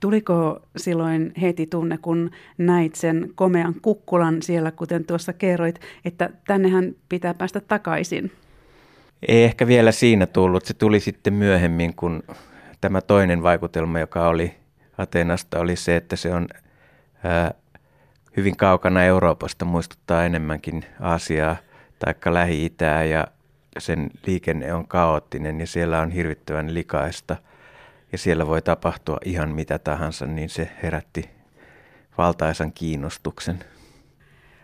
Tuliko 0.00 0.60
silloin 0.76 1.32
heti 1.40 1.66
tunne, 1.66 1.98
kun 1.98 2.30
näit 2.58 2.94
sen 2.94 3.30
komean 3.34 3.74
kukkulan 3.82 4.42
siellä, 4.42 4.70
kuten 4.70 5.04
tuossa 5.04 5.32
kerroit, 5.32 5.80
että 6.04 6.30
tännehän 6.46 6.94
pitää 7.08 7.34
päästä 7.34 7.60
takaisin? 7.60 8.32
Ei 9.28 9.44
ehkä 9.44 9.66
vielä 9.66 9.92
siinä 9.92 10.26
tullut. 10.26 10.64
Se 10.64 10.74
tuli 10.74 11.00
sitten 11.00 11.34
myöhemmin, 11.34 11.94
kun 11.94 12.22
tämä 12.80 13.00
toinen 13.00 13.42
vaikutelma, 13.42 13.98
joka 13.98 14.28
oli 14.28 14.54
Atenasta, 14.98 15.60
oli 15.60 15.76
se, 15.76 15.96
että 15.96 16.16
se 16.16 16.34
on 16.34 16.48
ää, 17.24 17.54
hyvin 18.36 18.56
kaukana 18.56 19.04
Euroopasta, 19.04 19.64
muistuttaa 19.64 20.24
enemmänkin 20.24 20.84
Aasiaa 21.00 21.56
tai 21.98 22.14
Lähi-Itää 22.32 23.04
ja 23.04 23.26
sen 23.78 24.10
liikenne 24.26 24.74
on 24.74 24.88
kaoottinen 24.88 25.60
ja 25.60 25.66
siellä 25.66 26.00
on 26.00 26.10
hirvittävän 26.10 26.74
likaista 26.74 27.36
ja 28.12 28.18
siellä 28.18 28.46
voi 28.46 28.62
tapahtua 28.62 29.18
ihan 29.24 29.48
mitä 29.48 29.78
tahansa, 29.78 30.26
niin 30.26 30.48
se 30.48 30.70
herätti 30.82 31.30
valtaisan 32.18 32.72
kiinnostuksen. 32.72 33.58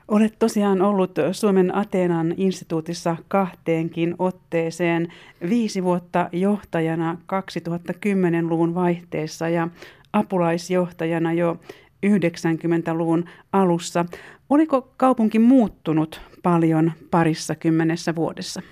Olet 0.08 0.38
tosiaan 0.38 0.82
ollut 0.82 1.14
Suomen 1.32 1.76
Ateenan 1.76 2.34
instituutissa 2.36 3.16
kahteenkin 3.28 4.14
otteeseen 4.18 5.08
viisi 5.48 5.84
vuotta 5.84 6.28
johtajana 6.32 7.18
2010-luvun 7.22 8.74
vaihteessa 8.74 9.48
ja 9.48 9.68
apulaisjohtajana 10.12 11.32
jo 11.32 11.60
90-luvun 12.06 13.24
alussa. 13.52 14.04
Oliko 14.50 14.92
kaupunki 14.96 15.38
muuttunut 15.38 16.20
paljon 16.42 16.92
parissa 17.10 17.54
kymmenessä 17.54 18.14
vuodessa? 18.14 18.62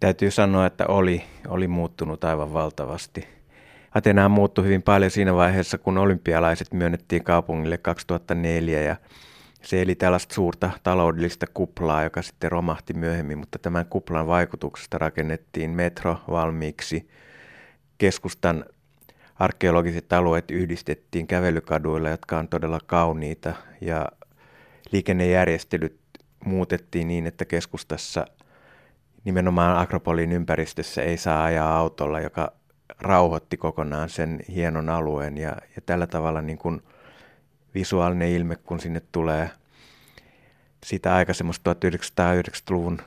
Täytyy 0.00 0.30
sanoa, 0.30 0.66
että 0.66 0.86
oli, 0.86 1.22
oli 1.48 1.68
muuttunut 1.68 2.24
aivan 2.24 2.52
valtavasti. 2.52 3.28
Atenaa 3.94 4.28
muuttui 4.28 4.64
hyvin 4.64 4.82
paljon 4.82 5.10
siinä 5.10 5.34
vaiheessa, 5.34 5.78
kun 5.78 5.98
olympialaiset 5.98 6.72
myönnettiin 6.72 7.24
kaupungille 7.24 7.78
2004 7.78 8.80
ja 8.80 8.96
se 9.62 9.82
eli 9.82 9.94
tällaista 9.94 10.34
suurta 10.34 10.70
taloudellista 10.82 11.46
kuplaa, 11.54 12.02
joka 12.02 12.22
sitten 12.22 12.52
romahti 12.52 12.94
myöhemmin, 12.94 13.38
mutta 13.38 13.58
tämän 13.58 13.86
kuplan 13.86 14.26
vaikutuksesta 14.26 14.98
rakennettiin 14.98 15.70
metro 15.70 16.16
valmiiksi. 16.30 17.08
Keskustan 17.98 18.64
arkeologiset 19.34 20.12
alueet 20.12 20.50
yhdistettiin 20.50 21.26
kävelykaduilla, 21.26 22.08
jotka 22.08 22.38
on 22.38 22.48
todella 22.48 22.78
kauniita 22.86 23.54
ja 23.80 24.08
liikennejärjestelyt 24.92 26.00
muutettiin 26.44 27.08
niin, 27.08 27.26
että 27.26 27.44
keskustassa 27.44 28.26
nimenomaan 29.24 29.78
Akropolin 29.78 30.32
ympäristössä 30.32 31.02
ei 31.02 31.16
saa 31.16 31.44
ajaa 31.44 31.76
autolla, 31.76 32.20
joka 32.20 32.52
rauhoitti 33.00 33.56
kokonaan 33.56 34.08
sen 34.08 34.40
hienon 34.48 34.88
alueen 34.88 35.38
ja, 35.38 35.56
ja 35.76 35.82
tällä 35.86 36.06
tavalla 36.06 36.42
niin 36.42 36.58
kuin 36.58 36.82
visuaalinen 37.74 38.28
ilme, 38.28 38.56
kun 38.56 38.80
sinne 38.80 39.02
tulee 39.12 39.50
sitä 40.84 41.14
aikaisemmasta 41.14 41.72
1990-luvun 41.72 42.98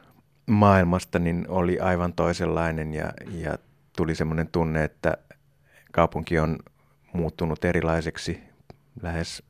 maailmasta, 0.46 1.20
niin 1.20 1.46
oli 1.48 1.80
aivan 1.80 2.14
toisenlainen 2.14 2.94
ja, 2.94 3.14
ja 3.32 3.58
tuli 3.98 4.16
semmoinen 4.16 4.48
tunne, 4.48 4.84
että 4.84 5.18
kaupunki 5.92 6.40
on 6.40 6.60
muuttunut 7.14 7.66
erilaiseksi, 7.66 8.44
lähes 9.02 9.44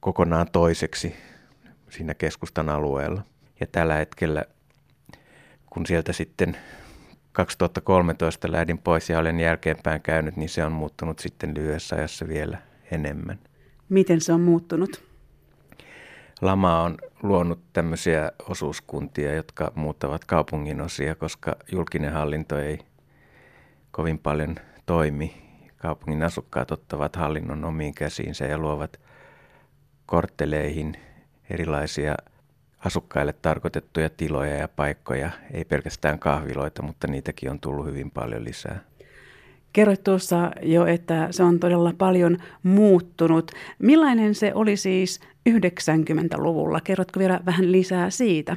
kokonaan 0.00 0.46
toiseksi 0.52 1.14
siinä 1.90 2.14
keskustan 2.14 2.68
alueella. 2.68 3.22
Ja 3.60 3.66
tällä 3.66 3.94
hetkellä, 3.94 4.44
kun 5.70 5.86
sieltä 5.86 6.12
sitten 6.12 6.56
2013 7.32 8.52
lähdin 8.52 8.78
pois 8.78 9.10
ja 9.10 9.18
olen 9.18 9.40
jälkeenpäin 9.40 10.02
käynyt, 10.02 10.36
niin 10.36 10.48
se 10.48 10.64
on 10.64 10.72
muuttunut 10.72 11.18
sitten 11.18 11.54
lyhyessä 11.54 11.96
ajassa 11.96 12.28
vielä 12.28 12.58
enemmän. 12.90 13.38
Miten 13.88 14.20
se 14.20 14.32
on 14.32 14.40
muuttunut? 14.40 15.02
Lama 16.40 16.82
on 16.82 16.98
luonut 17.22 17.60
tämmöisiä 17.72 18.32
osuuskuntia, 18.48 19.34
jotka 19.34 19.72
muuttavat 19.74 20.24
kaupungin 20.24 20.80
osia, 20.80 21.14
koska 21.14 21.56
julkinen 21.72 22.12
hallinto 22.12 22.58
ei 22.58 22.78
kovin 23.90 24.18
paljon 24.18 24.56
toimi. 24.86 25.50
Kaupungin 25.76 26.22
asukkaat 26.22 26.70
ottavat 26.70 27.16
hallinnon 27.16 27.64
omiin 27.64 27.94
käsiinsä 27.94 28.44
ja 28.44 28.58
luovat 28.58 29.00
kortteleihin 30.06 30.94
erilaisia 31.50 32.14
asukkaille 32.84 33.32
tarkoitettuja 33.32 34.10
tiloja 34.10 34.54
ja 34.54 34.68
paikkoja, 34.68 35.30
ei 35.52 35.64
pelkästään 35.64 36.18
kahviloita, 36.18 36.82
mutta 36.82 37.06
niitäkin 37.06 37.50
on 37.50 37.60
tullut 37.60 37.86
hyvin 37.86 38.10
paljon 38.10 38.44
lisää. 38.44 38.80
Kerroit 39.72 40.04
tuossa 40.04 40.50
jo, 40.62 40.86
että 40.86 41.28
se 41.30 41.42
on 41.42 41.60
todella 41.60 41.92
paljon 41.98 42.38
muuttunut. 42.62 43.52
Millainen 43.78 44.34
se 44.34 44.54
oli 44.54 44.76
siis 44.76 45.20
90-luvulla? 45.50 46.80
Kerrotko 46.80 47.20
vielä 47.20 47.40
vähän 47.46 47.72
lisää 47.72 48.10
siitä? 48.10 48.56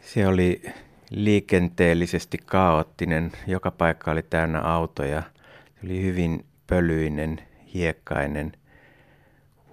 Se 0.00 0.26
oli 0.26 0.62
liikenteellisesti 1.10 2.38
kaoottinen. 2.46 3.32
Joka 3.46 3.70
paikka 3.70 4.10
oli 4.10 4.22
täynnä 4.22 4.60
autoja. 4.60 5.22
Se 5.74 5.80
oli 5.84 6.02
hyvin 6.02 6.44
pölyinen, 6.66 7.40
hiekkainen, 7.74 8.52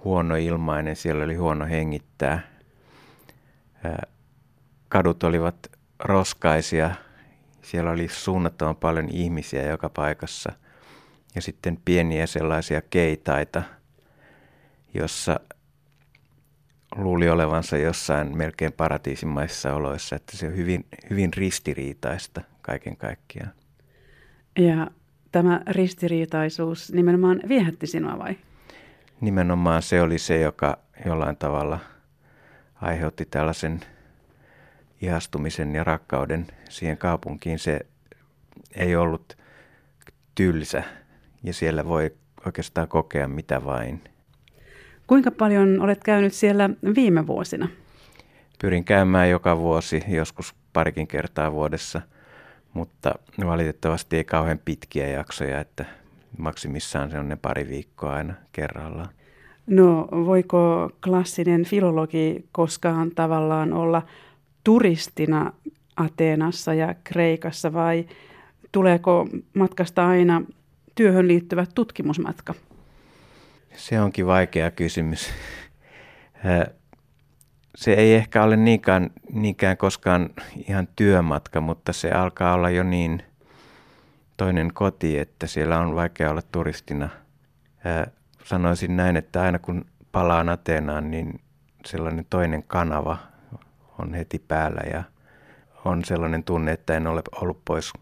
huonoilmainen. 0.03 0.95
Siellä 0.95 1.23
oli 1.23 1.35
huono 1.35 1.65
hengittää. 1.65 2.39
Kadut 4.89 5.23
olivat 5.23 5.55
roskaisia, 5.99 6.95
siellä 7.61 7.91
oli 7.91 8.07
suunnattoman 8.07 8.75
paljon 8.75 9.09
ihmisiä 9.09 9.63
joka 9.63 9.89
paikassa 9.89 10.51
ja 11.35 11.41
sitten 11.41 11.77
pieniä 11.85 12.27
sellaisia 12.27 12.81
keitaita, 12.81 13.63
jossa 14.93 15.39
luuli 16.95 17.29
olevansa 17.29 17.77
jossain 17.77 18.37
melkein 18.37 18.73
paratiisimaissa 18.73 19.73
oloissa, 19.73 20.15
että 20.15 20.37
se 20.37 20.47
on 20.47 20.57
hyvin, 20.57 20.85
hyvin 21.09 21.33
ristiriitaista 21.33 22.41
kaiken 22.61 22.97
kaikkiaan. 22.97 23.51
Ja 24.59 24.87
tämä 25.31 25.61
ristiriitaisuus 25.67 26.91
nimenomaan 26.93 27.41
viehätti 27.47 27.87
sinua 27.87 28.19
vai? 28.19 28.37
Nimenomaan 29.21 29.81
se 29.81 30.01
oli 30.01 30.17
se, 30.17 30.39
joka 30.39 30.77
jollain 31.05 31.37
tavalla 31.37 31.79
aiheutti 32.81 33.25
tällaisen 33.25 33.79
ihastumisen 35.01 35.75
ja 35.75 35.83
rakkauden 35.83 36.47
siihen 36.69 36.97
kaupunkiin. 36.97 37.59
Se 37.59 37.79
ei 38.75 38.95
ollut 38.95 39.37
tylsä 40.35 40.83
ja 41.43 41.53
siellä 41.53 41.85
voi 41.85 42.15
oikeastaan 42.45 42.87
kokea 42.87 43.27
mitä 43.27 43.65
vain. 43.65 44.03
Kuinka 45.07 45.31
paljon 45.31 45.81
olet 45.81 46.03
käynyt 46.03 46.33
siellä 46.33 46.69
viime 46.95 47.27
vuosina? 47.27 47.67
Pyrin 48.61 48.83
käymään 48.83 49.29
joka 49.29 49.57
vuosi, 49.57 50.03
joskus 50.07 50.55
parikin 50.73 51.07
kertaa 51.07 51.51
vuodessa, 51.51 52.01
mutta 52.73 53.15
valitettavasti 53.45 54.17
ei 54.17 54.23
kauhean 54.23 54.59
pitkiä 54.65 55.07
jaksoja, 55.07 55.59
että 55.59 55.85
maksimissaan 56.37 57.11
se 57.11 57.19
on 57.19 57.29
ne 57.29 57.35
pari 57.35 57.67
viikkoa 57.67 58.13
aina 58.13 58.33
kerrallaan. 58.51 59.09
No 59.67 60.07
voiko 60.11 60.91
klassinen 61.03 61.65
filologi 61.65 62.45
koskaan 62.51 63.11
tavallaan 63.11 63.73
olla 63.73 64.01
turistina 64.63 65.53
Ateenassa 65.95 66.73
ja 66.73 66.95
Kreikassa 67.03 67.73
vai 67.73 68.05
tuleeko 68.71 69.27
matkasta 69.53 70.07
aina 70.07 70.41
työhön 70.95 71.27
liittyvä 71.27 71.65
tutkimusmatka? 71.75 72.53
Se 73.75 74.01
onkin 74.01 74.27
vaikea 74.27 74.71
kysymys. 74.71 75.29
Se 77.75 77.93
ei 77.93 78.13
ehkä 78.13 78.43
ole 78.43 78.57
niinkään, 78.57 79.09
niinkään 79.33 79.77
koskaan 79.77 80.29
ihan 80.67 80.87
työmatka, 80.95 81.61
mutta 81.61 81.93
se 81.93 82.11
alkaa 82.11 82.53
olla 82.53 82.69
jo 82.69 82.83
niin 82.83 83.23
toinen 84.37 84.73
koti, 84.73 85.19
että 85.19 85.47
siellä 85.47 85.79
on 85.79 85.95
vaikea 85.95 86.29
olla 86.29 86.41
turistina. 86.51 87.09
Sanoisin 88.47 88.97
näin, 88.97 89.17
että 89.17 89.41
aina 89.41 89.59
kun 89.59 89.85
palaan 90.11 90.49
Ateenaan, 90.49 91.11
niin 91.11 91.39
sellainen 91.85 92.25
toinen 92.29 92.63
kanava 92.63 93.17
on 93.99 94.13
heti 94.13 94.39
päällä 94.39 94.81
ja 94.91 95.03
on 95.85 96.05
sellainen 96.05 96.43
tunne, 96.43 96.71
että 96.71 96.97
en 96.97 97.07
ole 97.07 97.21
ollut 97.41 97.61
pois 97.65 97.93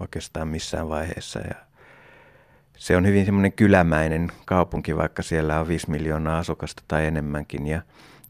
oikeastaan 0.00 0.48
missään 0.48 0.88
vaiheessa. 0.88 1.40
Ja 1.40 1.54
se 2.76 2.96
on 2.96 3.06
hyvin 3.06 3.24
semmoinen 3.24 3.52
kylämäinen 3.52 4.32
kaupunki, 4.46 4.96
vaikka 4.96 5.22
siellä 5.22 5.60
on 5.60 5.68
5 5.68 5.90
miljoonaa 5.90 6.38
asukasta 6.38 6.82
tai 6.88 7.06
enemmänkin. 7.06 7.66
Ja 7.66 7.82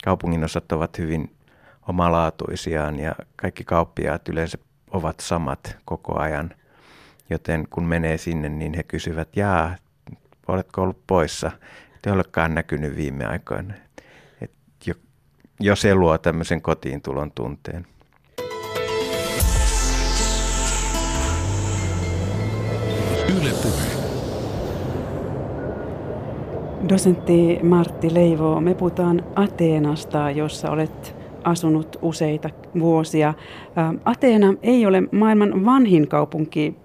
kaupungin 0.05 0.45
osat 0.45 0.73
ovat 0.73 0.99
hyvin 0.99 1.37
omalaatuisiaan 1.89 2.99
ja 2.99 3.15
kaikki 3.37 3.65
kauppiaat 3.65 4.29
yleensä 4.29 4.59
ovat 4.91 5.21
samat 5.21 5.77
koko 5.85 6.19
ajan. 6.19 6.51
Joten 7.31 7.67
kun 7.71 7.85
menee 7.85 8.19
sinne, 8.19 8.49
niin 8.49 8.75
he 8.75 8.83
kysyvät, 8.83 9.37
jaa, 9.37 9.77
oletko 10.49 10.83
ollut 10.83 11.07
poissa? 11.07 11.51
Te 12.03 12.13
olekaan 12.13 12.55
näkynyt 12.55 12.97
viime 12.97 13.25
aikoina. 13.25 13.75
Et 14.41 14.53
jo, 14.87 14.95
jo 15.61 15.77
se 15.77 15.95
luo 15.95 16.19
tämmöisen 16.19 16.63
kotiin 16.63 17.03
tulon 17.03 17.33
tunteen. 17.33 17.87
Yle 23.29 23.51
Puhe. 23.63 24.05
Dosentti 26.89 27.59
Martti 27.63 28.15
Leivo, 28.15 28.61
me 28.61 28.75
puhutaan 28.75 29.25
Ateenasta, 29.37 30.31
jossa 30.31 30.71
olet 30.71 31.17
asunut 31.45 31.97
useita 32.03 32.51
vuosia. 32.81 33.35
Ateena 34.05 34.55
ei 34.63 34.87
ole 34.87 35.03
maailman 35.13 35.65
vanhin 35.65 36.09
kaupunki, 36.09 36.77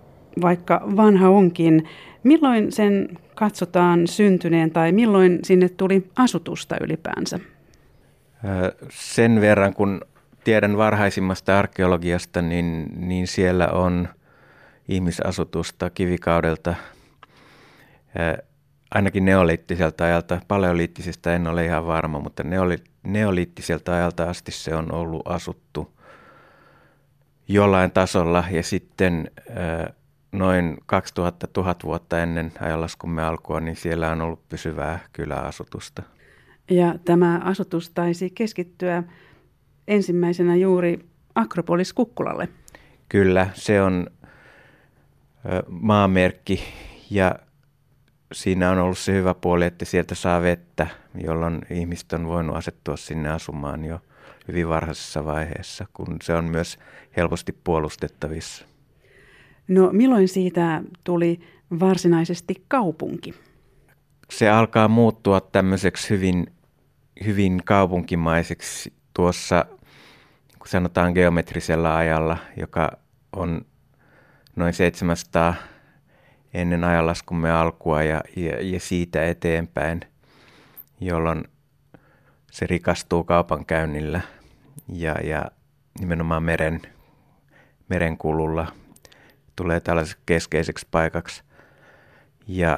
vaikka 0.41 0.81
vanha 0.95 1.29
onkin. 1.29 1.88
Milloin 2.24 2.71
sen 2.71 3.10
katsotaan 3.36 4.07
syntyneen 4.07 4.71
tai 4.71 4.92
milloin 4.92 5.39
sinne 5.44 5.69
tuli 5.69 6.10
asutusta 6.16 6.75
ylipäänsä? 6.81 7.39
Sen 8.89 9.42
verran, 9.42 9.74
kun 9.74 10.01
tiedän 10.44 10.77
varhaisimmasta 10.77 11.60
arkeologiasta, 11.60 12.42
niin, 12.42 12.88
niin 12.95 13.27
siellä 13.27 13.68
on 13.68 14.10
ihmisasutusta 14.88 15.89
kivikaudelta 15.89 16.75
ainakin 18.92 19.25
neoliittiselta 19.25 20.06
ajalta, 20.06 20.42
paleoliittisesta 20.48 21.33
en 21.33 21.48
ole 21.48 21.65
ihan 21.65 21.88
varma, 21.88 22.19
mutta 22.19 22.44
neoli, 22.44 22.77
neoliittiselta 23.04 23.95
ajalta 23.95 24.30
asti 24.30 24.51
se 24.51 24.75
on 24.75 24.92
ollut 24.92 25.22
asuttu 25.25 26.00
jollain 27.48 27.92
tasolla 27.92 28.44
ja 28.51 28.63
sitten 28.63 29.31
noin 30.31 30.77
2000 30.85 31.47
000 31.57 31.75
vuotta 31.83 32.19
ennen 32.19 32.51
ajanlaskumme 32.59 33.23
alkua, 33.23 33.59
niin 33.59 33.75
siellä 33.75 34.11
on 34.11 34.21
ollut 34.21 34.49
pysyvää 34.49 34.99
kyläasutusta. 35.13 36.03
Ja 36.69 36.95
tämä 37.05 37.41
asutus 37.43 37.89
taisi 37.89 38.29
keskittyä 38.29 39.03
ensimmäisenä 39.87 40.55
juuri 40.55 41.09
Akropolis 41.35 41.93
Kukkulalle. 41.93 42.49
Kyllä, 43.09 43.49
se 43.53 43.81
on 43.81 44.07
maamerkki 45.67 46.63
ja 47.09 47.35
siinä 48.31 48.71
on 48.71 48.77
ollut 48.77 48.97
se 48.97 49.13
hyvä 49.13 49.33
puoli, 49.33 49.65
että 49.65 49.85
sieltä 49.85 50.15
saa 50.15 50.41
vettä, 50.41 50.87
jolloin 51.23 51.61
ihmiset 51.69 52.13
on 52.13 52.27
voinut 52.27 52.55
asettua 52.55 52.97
sinne 52.97 53.29
asumaan 53.29 53.85
jo 53.85 54.01
hyvin 54.47 54.69
varhaisessa 54.69 55.25
vaiheessa, 55.25 55.85
kun 55.93 56.17
se 56.21 56.33
on 56.33 56.45
myös 56.45 56.79
helposti 57.17 57.51
puolustettavissa. 57.63 58.69
No 59.69 59.89
milloin 59.92 60.27
siitä 60.27 60.81
tuli 61.04 61.39
varsinaisesti 61.80 62.66
kaupunki? 62.68 63.33
Se 64.30 64.50
alkaa 64.50 64.88
muuttua 64.88 65.42
tämmöiseksi 65.42 66.10
hyvin, 66.10 66.48
hyvin 67.25 67.62
kaupunkimaiseksi 67.66 68.94
tuossa, 69.13 69.66
kun 70.60 70.68
sanotaan 70.68 71.13
geometrisella 71.13 71.98
ajalla, 71.98 72.38
joka 72.57 72.98
on 73.36 73.66
noin 74.56 74.74
700 74.74 75.56
ennen 76.54 76.83
ajanlaskumme 76.83 77.51
alkua 77.51 78.04
ja, 78.04 78.22
ja, 78.36 78.62
ja 78.62 78.80
siitä 78.80 79.25
eteenpäin, 79.25 80.01
jolloin 81.01 81.44
se 82.51 82.68
rikastuu 82.68 83.24
kaupankäynnillä 83.24 84.22
ja, 84.88 85.15
ja 85.24 85.45
nimenomaan 86.00 86.44
meren, 86.44 86.81
merenkululla 87.89 88.68
tulee 89.59 89.79
tällaiseksi 89.79 90.23
keskeiseksi 90.25 90.88
paikaksi. 90.91 91.44
Ja 92.47 92.77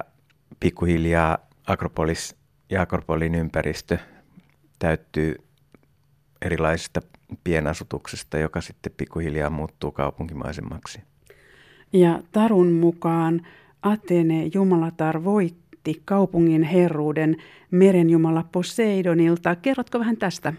pikkuhiljaa 0.60 1.38
Akropolis 1.68 2.36
ja 2.70 2.82
Akropolin 2.82 3.36
ympäristö 3.36 3.98
täyttyy 4.80 5.36
erilaisista 6.42 7.02
pienasutuksesta, 7.44 8.38
joka 8.38 8.62
sitten 8.62 8.94
pikkuhiljaa 8.98 9.50
muuttuu 9.50 9.92
kaupunkimaisemmaksi. 9.92 11.02
Ja 11.94 12.20
Tarun 12.32 12.72
mukaan 12.72 13.48
Atene 13.82 14.50
jumalatar 14.54 15.24
voitti 15.24 16.02
kaupungin 16.06 16.64
herruuden 16.64 17.38
merenjumala 17.72 18.46
Poseidonilta. 18.52 19.56
Kerrotko 19.56 20.00
vähän 20.00 20.18
tästä? 20.18 20.54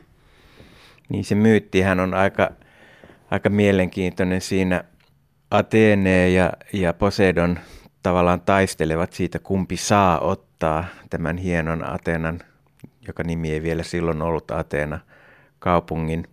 Niin 1.08 1.24
se 1.24 1.34
myyttihän 1.34 2.00
on 2.00 2.14
aika, 2.14 2.50
aika 3.30 3.48
mielenkiintoinen 3.48 4.40
siinä. 4.40 4.84
Atene 5.52 6.28
ja, 6.28 6.52
ja 6.72 6.92
Poseidon 6.92 7.58
tavallaan 8.02 8.40
taistelevat 8.40 9.12
siitä, 9.12 9.38
kumpi 9.38 9.76
saa 9.76 10.20
ottaa 10.20 10.84
tämän 11.10 11.36
hienon 11.36 11.94
Atenan, 11.94 12.40
joka 13.06 13.22
nimi 13.22 13.52
ei 13.52 13.62
vielä 13.62 13.82
silloin 13.82 14.22
ollut 14.22 14.50
Ateena, 14.50 15.00
kaupungin 15.58 16.24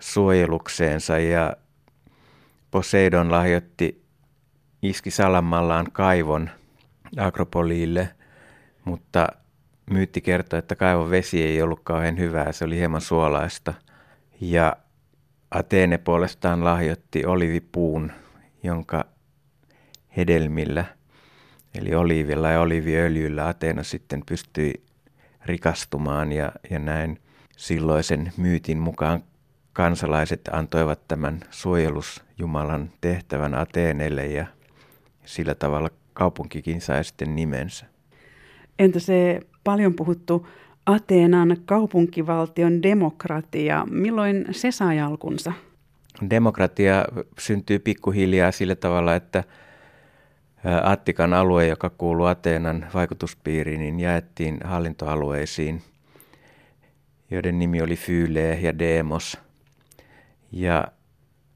suojelukseensa. 0.00 1.18
Ja 1.18 1.56
Poseidon 2.70 3.32
lahjoitti 3.32 4.04
iski 4.82 5.10
salamallaan 5.10 5.86
kaivon 5.92 6.50
Akropoliille, 7.16 8.08
mutta 8.84 9.28
myytti 9.90 10.20
kertoi, 10.20 10.58
että 10.58 10.76
kaivon 10.76 11.10
vesi 11.10 11.42
ei 11.42 11.62
ollut 11.62 11.80
kauhean 11.84 12.18
hyvää, 12.18 12.52
se 12.52 12.64
oli 12.64 12.76
hieman 12.76 13.00
suolaista. 13.00 13.74
Ja 14.40 14.76
Ateene 15.50 15.98
puolestaan 15.98 16.64
lahjoitti 16.64 17.24
olivipuun, 17.26 18.12
jonka 18.62 19.04
hedelmillä, 20.16 20.84
eli 21.74 21.94
olivilla 21.94 22.50
ja 22.50 22.60
oliviöljyllä 22.60 23.48
Ateena 23.48 23.82
sitten 23.82 24.22
pystyi 24.26 24.74
rikastumaan 25.44 26.32
ja, 26.32 26.52
ja 26.70 26.78
näin 26.78 27.18
silloisen 27.56 28.32
myytin 28.36 28.78
mukaan 28.78 29.22
kansalaiset 29.72 30.40
antoivat 30.52 31.08
tämän 31.08 31.40
suojelusjumalan 31.50 32.90
tehtävän 33.00 33.54
Ateenelle 33.54 34.26
ja 34.26 34.46
sillä 35.24 35.54
tavalla 35.54 35.90
kaupunkikin 36.12 36.80
sai 36.80 37.04
sitten 37.04 37.36
nimensä. 37.36 37.86
Entä 38.78 38.98
se 38.98 39.40
paljon 39.64 39.94
puhuttu 39.94 40.46
Ateenan 40.86 41.56
kaupunkivaltion 41.64 42.82
demokratia, 42.82 43.86
milloin 43.90 44.46
se 44.50 44.70
sai 44.70 45.00
alkunsa? 45.00 45.52
Demokratia 46.30 47.04
syntyy 47.38 47.78
pikkuhiljaa 47.78 48.52
sillä 48.52 48.74
tavalla, 48.74 49.14
että 49.14 49.44
Attikan 50.82 51.34
alue, 51.34 51.66
joka 51.66 51.90
kuuluu 51.90 52.26
Ateenan 52.26 52.86
vaikutuspiiriin, 52.94 53.80
niin 53.80 54.00
jaettiin 54.00 54.60
hallintoalueisiin, 54.64 55.82
joiden 57.30 57.58
nimi 57.58 57.82
oli 57.82 57.96
Fyle 57.96 58.58
ja 58.60 58.78
Demos. 58.78 59.38
Ja 60.52 60.88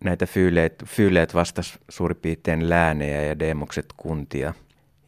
näitä 0.05 0.27
fyyleet, 0.27 0.85
fyyleet 0.87 1.35
vastas 1.35 1.79
suurin 1.89 2.17
piirtein 2.17 2.69
läänejä 2.69 3.23
ja 3.23 3.39
demokset 3.39 3.87
kuntia. 3.97 4.55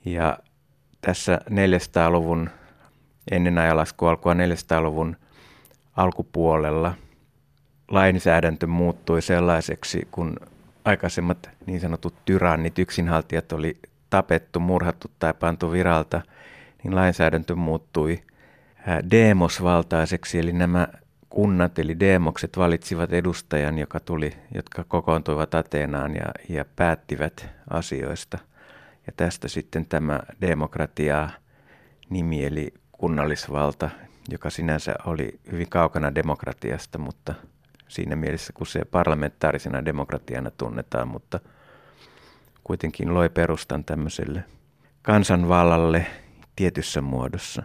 Ja 0.04 0.38
tässä 1.00 1.40
400-luvun, 1.50 2.50
ennen 3.30 3.58
ajalasku 3.58 4.06
alkua 4.06 4.34
400-luvun 4.34 5.16
alkupuolella 5.96 6.94
lainsäädäntö 7.88 8.66
muuttui 8.66 9.22
sellaiseksi, 9.22 10.08
kun 10.10 10.36
aikaisemmat 10.84 11.50
niin 11.66 11.80
sanotut 11.80 12.14
tyrannit, 12.24 12.78
yksinhaltijat 12.78 13.52
oli 13.52 13.78
tapettu, 14.10 14.60
murhattu 14.60 15.10
tai 15.18 15.34
pantu 15.34 15.72
viralta, 15.72 16.22
niin 16.84 16.94
lainsäädäntö 16.94 17.54
muuttui 17.54 18.22
demosvaltaiseksi, 19.10 20.38
eli 20.38 20.52
nämä 20.52 20.88
kunnat 21.30 21.78
eli 21.78 22.00
demokset 22.00 22.58
valitsivat 22.58 23.12
edustajan, 23.12 23.78
joka 23.78 24.00
tuli, 24.00 24.32
jotka 24.54 24.84
kokoontuivat 24.84 25.54
Ateenaan 25.54 26.14
ja, 26.14 26.26
ja 26.48 26.64
päättivät 26.76 27.48
asioista. 27.70 28.38
Ja 29.06 29.12
tästä 29.16 29.48
sitten 29.48 29.86
tämä 29.86 30.20
demokratia 30.40 31.30
nimi 32.10 32.44
eli 32.44 32.74
kunnallisvalta, 32.92 33.90
joka 34.28 34.50
sinänsä 34.50 34.94
oli 35.06 35.40
hyvin 35.52 35.68
kaukana 35.68 36.14
demokratiasta, 36.14 36.98
mutta 36.98 37.34
siinä 37.88 38.16
mielessä, 38.16 38.52
kun 38.52 38.66
se 38.66 38.84
parlamentaarisena 38.84 39.84
demokratiana 39.84 40.50
tunnetaan, 40.50 41.08
mutta 41.08 41.40
kuitenkin 42.64 43.14
loi 43.14 43.28
perustan 43.28 43.84
tämmöiselle 43.84 44.44
kansanvallalle 45.02 46.06
tietyssä 46.56 47.00
muodossa. 47.00 47.62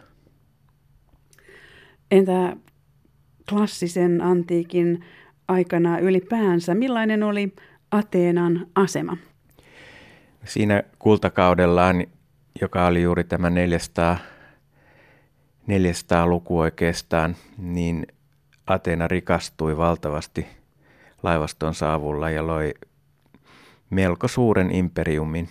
Entä 2.11 2.55
klassisen 3.49 4.21
antiikin 4.21 5.05
aikana 5.47 5.99
ylipäänsä, 5.99 6.75
millainen 6.75 7.23
oli 7.23 7.55
Ateenan 7.91 8.67
asema? 8.75 9.17
Siinä 10.45 10.83
kultakaudellaan, 10.99 12.05
joka 12.61 12.85
oli 12.85 13.01
juuri 13.01 13.23
tämä 13.23 13.49
400, 13.49 14.17
400 15.67 16.27
luku 16.27 16.59
oikeastaan, 16.59 17.35
niin 17.57 18.07
Ateena 18.73 19.07
rikastui 19.07 19.77
valtavasti 19.77 20.47
laivastonsa 21.23 21.93
avulla 21.93 22.29
ja 22.29 22.47
loi 22.47 22.73
melko 23.89 24.27
suuren 24.27 24.71
imperiumin. 24.71 25.47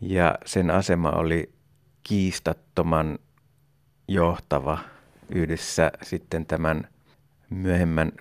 Ja 0.00 0.34
sen 0.44 0.70
asema 0.70 1.10
oli 1.10 1.52
kiistattoman 2.02 3.18
johtava 4.08 4.78
yhdessä 5.28 5.90
sitten 6.02 6.46
tämän 6.46 6.88
myöhemmän 7.50 8.12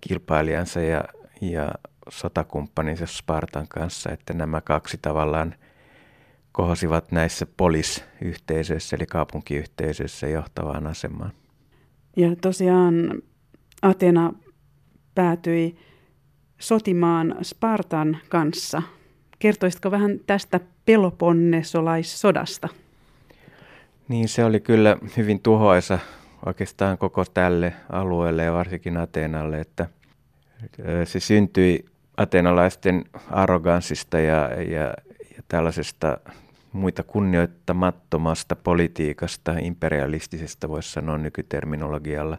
kilpailijansa 0.00 0.80
ja, 0.80 1.04
ja 1.40 1.70
sotakumppaninsa 2.08 3.06
Spartan 3.06 3.68
kanssa, 3.68 4.10
että 4.10 4.34
nämä 4.34 4.60
kaksi 4.60 4.98
tavallaan 5.02 5.54
kohosivat 6.52 7.12
näissä 7.12 7.46
polisyhteisöissä 7.56 8.96
eli 8.96 9.06
kaupunkiyhteisöissä 9.06 10.26
johtavaan 10.26 10.86
asemaan. 10.86 11.32
Ja 12.20 12.36
tosiaan 12.36 13.22
Atena 13.82 14.32
päätyi 15.14 15.76
sotimaan 16.58 17.36
Spartan 17.42 18.18
kanssa. 18.28 18.82
Kertoisitko 19.38 19.90
vähän 19.90 20.20
tästä 20.26 20.60
Peloponnessolaissodasta? 20.84 22.68
Niin 24.08 24.28
se 24.28 24.44
oli 24.44 24.60
kyllä 24.60 24.96
hyvin 25.16 25.40
tuhoisa 25.40 25.98
oikeastaan 26.46 26.98
koko 26.98 27.24
tälle 27.24 27.72
alueelle 27.90 28.44
ja 28.44 28.52
varsinkin 28.52 28.96
Ateenalle, 28.96 29.60
että 29.60 29.86
se 31.04 31.20
syntyi 31.20 31.84
ateenalaisten 32.16 33.04
arroganssista 33.30 34.18
ja, 34.18 34.62
ja, 34.62 34.94
ja 35.36 35.42
tällaisesta 35.48 36.18
muita 36.72 37.02
kunnioittamattomasta 37.02 38.56
politiikasta, 38.56 39.52
imperialistisesta 39.60 40.68
voisi 40.68 40.92
sanoa 40.92 41.18
nykyterminologialla. 41.18 42.38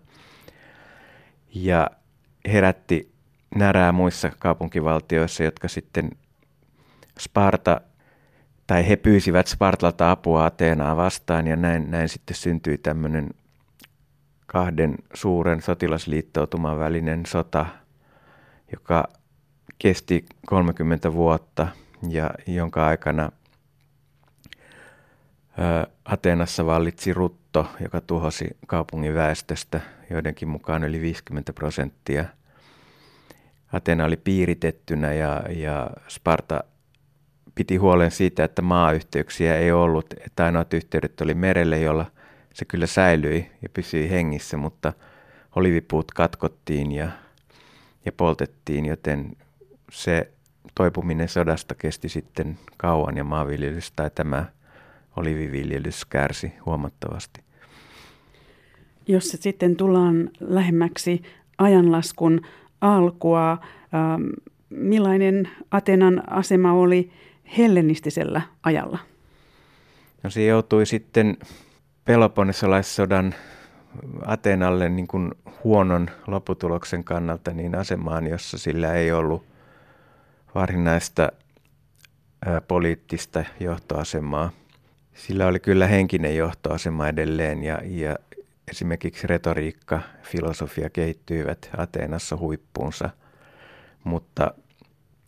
Ja 1.55 1.89
herätti 2.47 3.11
närää 3.55 3.91
muissa 3.91 4.31
kaupunkivaltioissa, 4.39 5.43
jotka 5.43 5.67
sitten 5.67 6.11
Sparta, 7.19 7.81
tai 8.67 8.88
he 8.88 8.95
pyysivät 8.95 9.47
Spartalta 9.47 10.11
apua 10.11 10.45
Ateenaa 10.45 10.97
vastaan 10.97 11.47
ja 11.47 11.55
näin, 11.55 11.91
näin 11.91 12.09
sitten 12.09 12.35
syntyi 12.35 12.77
tämmöinen 12.77 13.29
kahden 14.47 14.95
suuren 15.13 15.61
sotilasliittoutuman 15.61 16.79
välinen 16.79 17.25
sota, 17.25 17.65
joka 18.71 19.07
kesti 19.79 20.25
30 20.45 21.13
vuotta 21.13 21.67
ja 22.09 22.31
jonka 22.47 22.88
aikana 22.88 23.31
Ateenassa 26.05 26.65
vallitsi 26.65 27.13
rutto, 27.13 27.67
joka 27.84 28.01
tuhosi 28.01 28.48
kaupungin 28.67 29.15
väestöstä 29.15 29.81
joidenkin 30.10 30.48
mukaan 30.48 30.84
yli 30.84 31.01
50 31.01 31.53
prosenttia. 31.53 32.25
Atena 33.74 34.05
oli 34.05 34.17
piiritettynä 34.17 35.13
ja, 35.13 35.43
ja 35.50 35.89
Sparta 36.08 36.63
piti 37.55 37.77
huolen 37.77 38.12
siitä, 38.12 38.43
että 38.43 38.62
maayhteyksiä 38.62 39.58
ei 39.58 39.72
ollut, 39.72 40.13
että 40.25 40.46
ainoat 40.46 40.74
yhteydet 40.74 41.22
oli 41.22 41.34
merelle, 41.34 41.79
jolla 41.79 42.05
se 42.53 42.65
kyllä 42.65 42.88
säilyi 42.88 43.51
ja 43.62 43.70
pysyi 43.70 44.10
hengissä, 44.10 44.58
mutta 44.58 44.93
olivipuut 45.55 46.12
katkottiin 46.12 46.91
ja, 46.91 47.10
ja 48.05 48.12
poltettiin, 48.12 48.86
joten 48.86 49.31
se 49.91 50.31
toipuminen 50.75 51.29
sodasta 51.29 51.75
kesti 51.75 52.10
sitten 52.10 52.60
kauan 52.77 53.17
ja 53.17 53.24
maanviljelys 53.24 53.91
tai 53.91 54.10
tämä 54.15 54.46
oliviviljelys 55.15 56.05
kärsi 56.05 56.53
huomattavasti. 56.65 57.41
Jos 59.07 59.29
se 59.29 59.37
sitten 59.37 59.75
tullaan 59.75 60.29
lähemmäksi 60.39 61.21
ajanlaskun 61.57 62.41
alkua, 62.81 63.51
ähm, 63.51 64.23
millainen 64.69 65.49
Atenan 65.71 66.23
asema 66.29 66.73
oli 66.73 67.11
hellenistisellä 67.57 68.41
ajalla? 68.63 68.99
No 70.23 70.29
se 70.29 70.45
joutui 70.45 70.85
sitten 70.85 71.37
Peloponnessolaissodan 72.05 73.35
Atenalle 74.25 74.89
niin 74.89 75.07
kuin 75.07 75.31
huonon 75.63 76.09
lopputuloksen 76.27 77.03
kannalta 77.03 77.51
niin 77.51 77.75
asemaan, 77.75 78.27
jossa 78.27 78.57
sillä 78.57 78.93
ei 78.93 79.11
ollut 79.11 79.45
varsinaista 80.55 81.31
ää, 82.45 82.61
poliittista 82.61 83.43
johtoasemaa. 83.59 84.51
Sillä 85.13 85.47
oli 85.47 85.59
kyllä 85.59 85.87
henkinen 85.87 86.37
johtoasema 86.37 87.07
edelleen 87.07 87.63
ja, 87.63 87.79
ja 87.83 88.15
esimerkiksi 88.71 89.27
retoriikka, 89.27 90.01
filosofia 90.23 90.89
kehittyivät 90.89 91.69
Ateenassa 91.77 92.37
huippuunsa, 92.37 93.09
mutta 94.03 94.53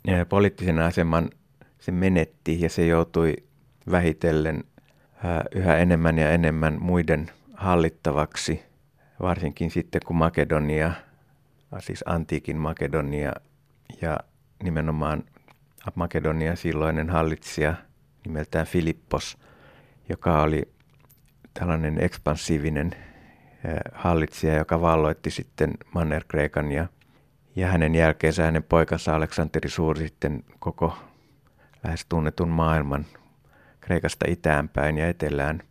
ää, 0.08 0.26
poliittisen 0.26 0.80
aseman 0.80 1.30
se 1.80 1.92
menetti 1.92 2.62
ja 2.62 2.70
se 2.70 2.86
joutui 2.86 3.36
vähitellen 3.92 4.64
ää, 5.24 5.44
yhä 5.56 5.78
enemmän 5.78 6.18
ja 6.18 6.32
enemmän 6.32 6.78
muiden 6.82 7.32
hallittavaksi, 7.54 8.64
varsinkin 9.22 9.72
sitten 9.72 10.02
kun 10.06 10.16
Makedonia, 10.16 10.92
siis 11.80 12.04
antiikin 12.08 12.58
Makedonia 12.58 13.34
ja 14.02 14.20
nimenomaan 14.64 15.24
Makedonian 15.96 16.58
silloinen 16.58 17.10
hallitsija 17.10 17.76
nimeltään 18.26 18.68
Filippos, 18.68 19.38
joka 20.10 20.42
oli 20.42 20.74
tällainen 21.54 22.04
ekspansiivinen 22.04 22.96
hallitsija, 23.94 24.56
joka 24.56 24.82
valloitti 24.82 25.32
sitten 25.32 25.74
Manner-Kreikan 25.94 26.72
ja, 26.72 26.88
ja 27.56 27.68
hänen 27.68 27.96
jälkeensä 27.96 28.44
hänen 28.44 28.64
poikansa 28.64 29.16
Aleksanteri 29.16 29.70
Suuri 29.70 30.08
sitten 30.08 30.44
koko 30.60 30.98
lähes 31.84 32.06
tunnetun 32.10 32.50
maailman 32.50 33.06
Kreikasta 33.82 34.26
itäänpäin 34.30 34.98
ja 34.98 35.08
etelään. 35.08 35.64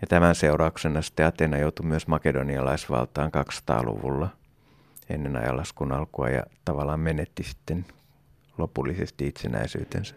Ja 0.00 0.06
tämän 0.06 0.34
seurauksena 0.34 1.02
sitten 1.02 1.26
Atena 1.26 1.58
joutui 1.58 1.86
myös 1.86 2.06
makedonialaisvaltaan 2.06 3.30
200-luvulla 3.36 4.28
ennen 5.10 5.36
ajanlaskun 5.36 5.92
alkua 5.92 6.28
ja 6.28 6.42
tavallaan 6.64 7.00
menetti 7.00 7.42
sitten 7.42 7.84
lopullisesti 8.58 9.26
itsenäisyytensä. 9.26 10.14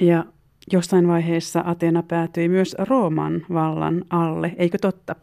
Ja 0.00 0.24
jossain 0.72 1.08
vaiheessa 1.08 1.62
Atena 1.66 2.02
päätyi 2.02 2.48
myös 2.48 2.76
Rooman 2.78 3.46
vallan 3.52 4.04
alle, 4.10 4.52
eikö 4.56 4.78
totta? 4.78 5.16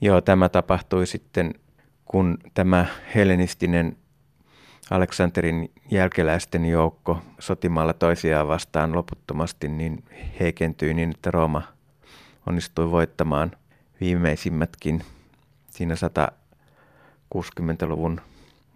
Joo, 0.00 0.20
tämä 0.20 0.48
tapahtui 0.48 1.06
sitten, 1.06 1.54
kun 2.04 2.38
tämä 2.54 2.86
hellenistinen 3.14 3.96
Aleksanterin 4.90 5.70
jälkeläisten 5.90 6.66
joukko 6.66 7.22
sotimalla 7.38 7.92
toisiaan 7.92 8.48
vastaan 8.48 8.92
loputtomasti 8.92 9.68
niin 9.68 10.04
heikentyi 10.40 10.94
niin, 10.94 11.10
että 11.10 11.30
Rooma 11.30 11.62
onnistui 12.46 12.90
voittamaan 12.90 13.50
viimeisimmätkin 14.00 15.02
siinä 15.70 15.94
160-luvun 17.34 18.20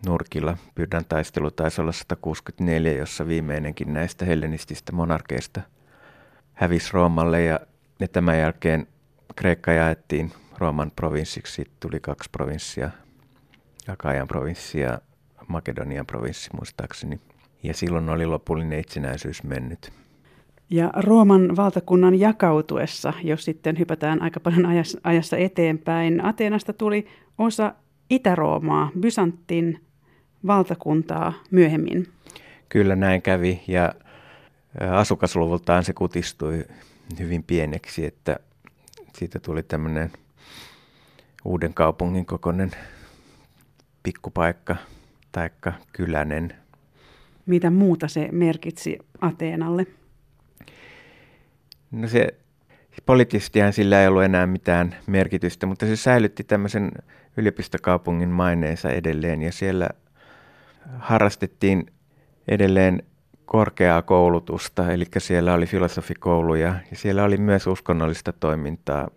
nurkilla. 0.06 0.56
Pyydän 0.74 1.04
taistelu 1.08 1.50
taisi 1.50 1.80
olla 1.80 1.92
164, 1.92 2.92
jossa 2.92 3.26
viimeinenkin 3.26 3.92
näistä 3.92 4.24
hellenististä 4.24 4.92
monarkeista 4.92 5.60
hävisi 6.54 6.90
Roomalle 6.92 7.42
ja, 7.42 7.60
ja 8.00 8.08
tämän 8.08 8.38
jälkeen 8.38 8.86
Kreikka 9.36 9.72
jaettiin 9.72 10.32
Rooman 10.58 10.92
provinssiksi. 10.96 11.64
Tuli 11.80 12.00
kaksi 12.00 12.30
provinssia, 12.30 12.90
Akajan 13.88 14.28
provinssi 14.28 14.80
ja 14.80 15.00
Makedonian 15.48 16.06
provinssi 16.06 16.50
muistaakseni. 16.56 17.20
Ja 17.62 17.74
silloin 17.74 18.08
oli 18.08 18.26
lopullinen 18.26 18.80
itsenäisyys 18.80 19.42
mennyt. 19.42 19.92
Ja 20.70 20.90
Rooman 20.96 21.56
valtakunnan 21.56 22.20
jakautuessa, 22.20 23.12
jos 23.22 23.44
sitten 23.44 23.78
hypätään 23.78 24.22
aika 24.22 24.40
paljon 24.40 24.66
ajassa 25.04 25.36
eteenpäin, 25.36 26.24
Ateenasta 26.24 26.72
tuli 26.72 27.06
osa 27.38 27.74
Itä-Roomaa, 28.10 28.90
Byzantin 29.00 29.87
valtakuntaa 30.46 31.32
myöhemmin. 31.50 32.08
Kyllä 32.68 32.96
näin 32.96 33.22
kävi 33.22 33.60
ja 33.68 33.94
asukasluvultaan 34.90 35.84
se 35.84 35.92
kutistui 35.92 36.64
hyvin 37.18 37.42
pieneksi, 37.42 38.06
että 38.06 38.36
siitä 39.14 39.38
tuli 39.38 39.62
tämmöinen 39.62 40.12
uuden 41.44 41.74
kaupungin 41.74 42.26
kokoinen 42.26 42.70
pikkupaikka 44.02 44.76
taikka 45.32 45.72
kylänen. 45.92 46.54
Mitä 47.46 47.70
muuta 47.70 48.08
se 48.08 48.28
merkitsi 48.32 48.98
Ateenalle? 49.20 49.86
No 51.90 52.08
se 52.08 52.28
poliittisestihan 53.06 53.72
sillä 53.72 54.02
ei 54.02 54.08
ollut 54.08 54.22
enää 54.22 54.46
mitään 54.46 54.96
merkitystä, 55.06 55.66
mutta 55.66 55.86
se 55.86 55.96
säilytti 55.96 56.44
tämmöisen 56.44 56.92
yliopistokaupungin 57.36 58.28
maineensa 58.28 58.90
edelleen 58.90 59.42
ja 59.42 59.52
siellä 59.52 59.88
harrastettiin 60.98 61.86
edelleen 62.48 63.02
korkeaa 63.44 64.02
koulutusta, 64.02 64.92
eli 64.92 65.04
siellä 65.18 65.54
oli 65.54 65.66
filosofikouluja 65.66 66.74
ja 66.90 66.96
siellä 66.96 67.24
oli 67.24 67.36
myös 67.36 67.66
uskonnollista 67.66 68.32
toimintaa, 68.32 69.10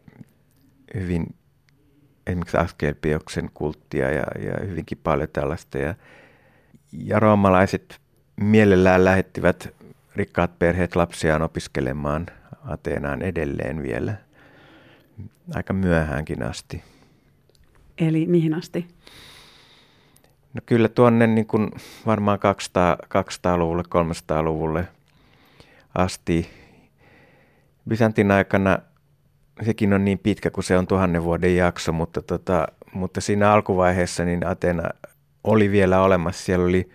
hyvin 0.94 1.36
esimerkiksi 2.28 2.58
Askelpioksen 2.58 3.50
kulttia 3.54 4.12
ja, 4.12 4.24
ja 4.40 4.68
hyvinkin 4.68 4.98
paljon 5.04 5.30
tällaista. 5.34 5.78
Ja, 5.78 5.96
ja 6.92 7.20
roomalaiset 7.20 8.00
mielellään 8.36 9.06
lähettivät 9.06 9.74
rikkaat 10.16 10.60
perheet 10.60 10.96
lapsiaan 10.96 11.42
opiskelemaan 11.42 12.26
Ateenaan 12.64 13.22
edelleen 13.22 13.84
vielä 13.84 14.14
aika 15.54 15.74
myöhäänkin 15.74 16.44
asti. 16.44 16.84
Eli 17.98 18.26
mihin 18.26 18.54
asti? 18.54 18.88
No 20.54 20.62
kyllä 20.66 20.90
tuonne 20.90 21.28
niin 21.28 21.48
kuin 21.48 21.72
varmaan 22.06 22.40
200, 22.40 22.98
200-luvulle, 23.04 23.84
300-luvulle 23.84 24.88
asti. 25.96 26.50
Byzantin 27.90 28.32
aikana 28.32 28.80
sekin 29.66 29.94
on 29.94 30.06
niin 30.06 30.20
pitkä 30.20 30.50
kuin 30.52 30.64
se 30.64 30.78
on 30.78 30.88
tuhannen 30.88 31.24
vuoden 31.24 31.56
jakso, 31.56 31.92
mutta, 31.92 32.22
tota, 32.22 32.68
mutta 32.94 33.22
siinä 33.22 33.52
alkuvaiheessa 33.52 34.26
niin 34.26 34.48
Atena 34.48 34.90
oli 35.44 35.72
vielä 35.72 36.02
olemassa. 36.02 36.44
Siellä 36.46 36.66
oli 36.66 36.90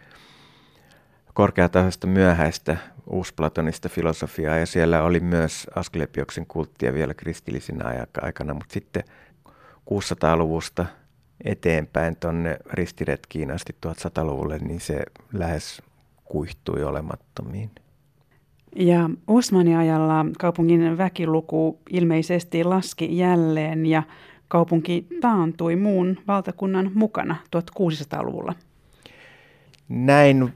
korkeatasoista 1.35 2.07
myöhäistä 2.07 2.77
uusplatonista 3.07 3.89
filosofiaa 3.89 4.57
ja 4.57 4.67
siellä 4.67 5.03
oli 5.03 5.21
myös 5.21 5.67
Asklepioksen 5.75 6.47
kulttia 6.47 6.95
vielä 6.95 7.15
kristillisinä 7.15 8.07
aikana, 8.23 8.55
mutta 8.55 8.73
sitten 8.73 9.05
600-luvusta 9.91 10.87
eteenpäin 11.45 12.17
tuonne 12.17 12.57
ristiretkiin 12.73 13.51
asti 13.51 13.77
1100-luvulle, 13.87 14.59
niin 14.59 14.81
se 14.81 15.03
lähes 15.33 15.83
kuihtui 16.25 16.83
olemattomiin. 16.83 17.71
Ja 18.77 19.11
Osmanin 19.27 19.77
ajalla 19.77 20.27
kaupungin 20.39 20.99
väkiluku 20.99 21.79
ilmeisesti 21.91 22.65
laski 22.65 23.19
jälleen 23.19 23.87
ja 23.87 24.03
kaupunki 24.49 25.07
taantui 25.21 25.77
muun 25.77 26.19
valtakunnan 26.27 26.91
mukana 26.95 27.37
1600-luvulla. 27.57 28.55
Näin, 29.89 30.53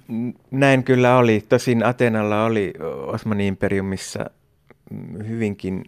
näin 0.50 0.84
kyllä 0.84 1.16
oli. 1.16 1.44
Tosin 1.48 1.84
Atenalla 1.84 2.44
oli 2.44 2.72
Osmanin 3.06 3.46
imperiumissa 3.46 4.30
hyvinkin 5.28 5.84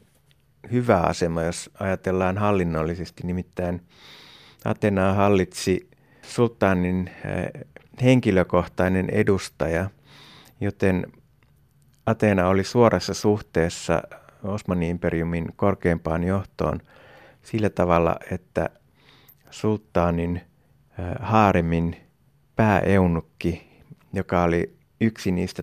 hyvä 0.73 0.97
asema, 0.97 1.43
jos 1.43 1.71
ajatellaan 1.81 2.39
hallinnollisesti. 2.39 3.27
Nimittäin 3.27 3.83
Atenaa 4.65 5.13
hallitsi 5.15 5.91
sultaanin 6.23 7.11
eh, 7.25 7.67
henkilökohtainen 8.03 9.11
edustaja, 9.11 9.91
joten 10.61 11.07
Atena 12.07 12.49
oli 12.49 12.65
suorassa 12.65 13.15
suhteessa 13.15 14.03
Osmanin 14.43 14.91
imperiumin 14.91 15.49
korkeimpaan 15.57 16.25
johtoon 16.25 16.81
sillä 17.43 17.71
tavalla, 17.71 18.17
että 18.31 18.71
sultaanin 19.51 20.37
eh, 20.37 20.45
haaremin 21.21 21.97
pääeunukki, 22.57 23.81
joka 24.13 24.43
oli 24.43 24.77
yksi 25.01 25.33
niistä 25.33 25.63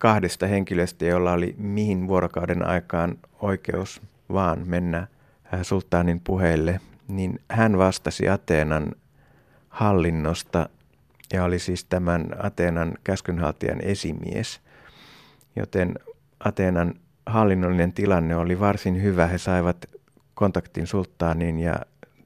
kahdesta 0.00 0.46
henkilöstä, 0.46 1.04
jolla 1.04 1.32
oli 1.32 1.54
mihin 1.58 2.08
vuorokauden 2.08 2.66
aikaan 2.66 3.18
oikeus 3.40 4.02
vaan 4.32 4.68
mennä 4.68 5.06
eh, 5.52 5.58
sultaanin 5.62 6.20
puheille 6.20 6.80
niin 7.08 7.40
hän 7.50 7.78
vastasi 7.78 8.28
Ateenan 8.28 8.92
hallinnosta 9.68 10.68
ja 11.32 11.44
oli 11.44 11.58
siis 11.58 11.84
tämän 11.84 12.26
Ateenan 12.38 12.94
käskynhaltijan 13.04 13.80
esimies. 13.80 14.60
Joten 15.56 15.94
Ateenan 16.44 16.94
hallinnollinen 17.26 17.92
tilanne 17.92 18.36
oli 18.36 18.60
varsin 18.60 19.02
hyvä. 19.02 19.26
He 19.26 19.38
saivat 19.38 19.86
kontaktin 20.34 20.86
sulttaaniin 20.86 21.58
ja 21.58 21.74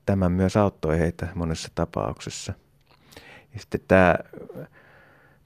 tämä 0.06 0.28
myös 0.28 0.56
auttoi 0.56 0.98
heitä 0.98 1.28
monessa 1.34 1.68
tapauksessa. 1.74 2.52
Ja 3.54 3.60
sitten 3.60 3.80
tämä 3.88 4.14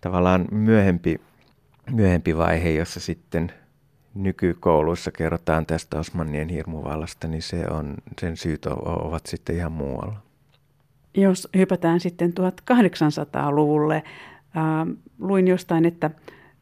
tavallaan 0.00 0.44
myöhempi, 0.50 1.20
myöhempi 1.90 2.36
vaihe, 2.36 2.70
jossa 2.70 3.00
sitten– 3.00 3.52
nykykouluissa 4.14 5.10
kerrotaan 5.10 5.66
tästä 5.66 5.98
Osmanien 5.98 6.48
hirmuvallasta, 6.48 7.28
niin 7.28 7.42
se 7.42 7.64
on, 7.70 7.94
sen 8.20 8.36
syyt 8.36 8.66
ovat 8.66 9.26
sitten 9.26 9.56
ihan 9.56 9.72
muualla. 9.72 10.16
Jos 11.16 11.48
hypätään 11.56 12.00
sitten 12.00 12.32
1800-luvulle, 12.40 13.96
äh, 13.96 14.96
luin 15.18 15.48
jostain, 15.48 15.84
että 15.84 16.10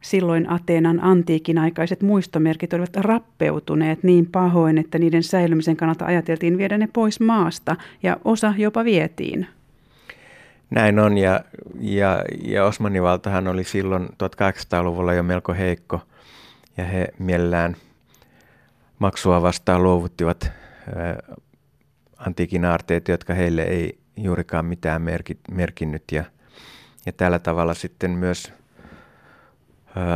silloin 0.01 0.49
Ateenan 0.49 1.03
antiikin 1.03 1.57
aikaiset 1.57 2.01
muistomerkit 2.01 2.73
olivat 2.73 2.95
rappeutuneet 2.95 4.03
niin 4.03 4.25
pahoin, 4.31 4.77
että 4.77 4.99
niiden 4.99 5.23
säilymisen 5.23 5.77
kannalta 5.77 6.05
ajateltiin 6.05 6.57
viedä 6.57 6.77
ne 6.77 6.89
pois 6.93 7.19
maasta 7.19 7.75
ja 8.03 8.17
osa 8.25 8.53
jopa 8.57 8.85
vietiin. 8.85 9.47
Näin 10.69 10.99
on 10.99 11.17
ja, 11.17 11.43
ja, 11.79 12.23
ja 12.43 12.65
Osmanivaltahan 12.65 13.47
oli 13.47 13.63
silloin 13.63 14.05
1800-luvulla 14.05 15.13
jo 15.13 15.23
melko 15.23 15.53
heikko– 15.53 16.01
ja 16.77 16.85
he 16.85 17.07
mielellään 17.19 17.75
maksua 18.99 19.41
vastaan 19.41 19.83
luovuttivat 19.83 20.51
antiikin 22.17 22.65
aarteet, 22.65 23.07
jotka 23.07 23.33
heille 23.33 23.61
ei 23.61 23.99
juurikaan 24.17 24.65
mitään 24.65 25.01
merkinnyt. 25.51 26.03
Ja, 26.11 26.23
ja 27.05 27.11
tällä 27.11 27.39
tavalla 27.39 27.73
sitten 27.73 28.11
myös 28.11 28.53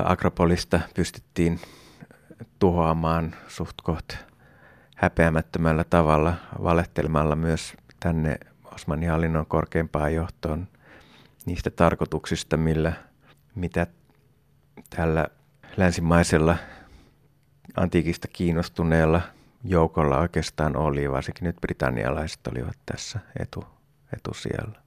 Akropolista 0.04 0.80
pystyttiin 0.96 1.60
tuhoamaan 2.60 3.36
suht 3.48 3.82
koht 3.84 4.14
häpeämättömällä 4.96 5.84
tavalla, 5.84 6.34
valehtelemalla 6.64 7.36
myös 7.36 7.74
tänne 8.00 8.38
Osmanin 8.74 9.10
hallinnon 9.10 9.46
korkeimpaan 9.46 10.14
johtoon 10.14 10.68
niistä 11.46 11.70
tarkoituksista, 11.70 12.58
millä, 12.58 12.94
mitä 13.56 13.88
tällä 14.90 15.28
länsimaisella 15.78 16.58
antiikista 17.76 18.28
kiinnostuneella 18.28 19.22
joukolla 19.64 20.20
oikeastaan 20.20 20.78
oli, 20.78 21.12
varsinkin 21.12 21.44
nyt 21.44 21.56
britannialaiset 21.62 22.48
olivat 22.48 22.78
tässä 22.86 23.20
etu, 23.40 23.64
etusijalla. 24.18 24.80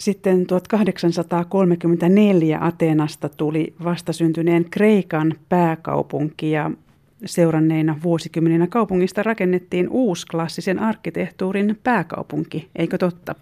Sitten 0.00 0.46
1834 0.46 2.58
Ateenasta 2.60 3.28
tuli 3.28 3.74
vastasyntyneen 3.84 4.70
Kreikan 4.70 5.34
pääkaupunki 5.48 6.50
ja 6.50 6.70
seuranneina 7.24 7.98
vuosikymmeninä 8.02 8.66
kaupungista 8.66 9.22
rakennettiin 9.22 9.88
uusklassisen 9.88 10.78
arkkitehtuurin 10.78 11.78
pääkaupunki, 11.82 12.70
eikö 12.76 12.98
totta? 12.98 13.34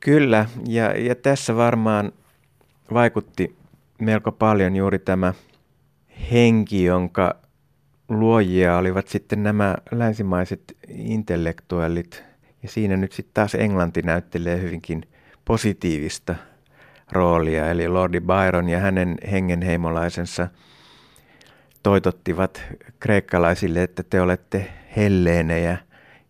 Kyllä, 0.00 0.46
ja, 0.66 1.00
ja 1.00 1.14
tässä 1.14 1.56
varmaan 1.56 2.12
vaikutti 2.92 3.56
melko 3.98 4.32
paljon 4.32 4.76
juuri 4.76 4.98
tämä 4.98 5.34
henki, 6.32 6.84
jonka 6.84 7.34
luojia 8.08 8.76
olivat 8.76 9.08
sitten 9.08 9.42
nämä 9.42 9.76
länsimaiset 9.90 10.76
intellektuellit. 10.88 12.24
Ja 12.62 12.68
siinä 12.68 12.96
nyt 12.96 13.12
sitten 13.12 13.34
taas 13.34 13.54
Englanti 13.54 14.02
näyttelee 14.02 14.62
hyvinkin 14.62 15.02
positiivista 15.44 16.34
roolia. 17.12 17.70
Eli 17.70 17.88
Lordi 17.88 18.20
Byron 18.20 18.68
ja 18.68 18.78
hänen 18.78 19.16
hengenheimolaisensa 19.30 20.48
toitottivat 21.82 22.62
kreikkalaisille, 23.00 23.82
että 23.82 24.02
te 24.02 24.20
olette 24.20 24.72
helleenejä 24.96 25.70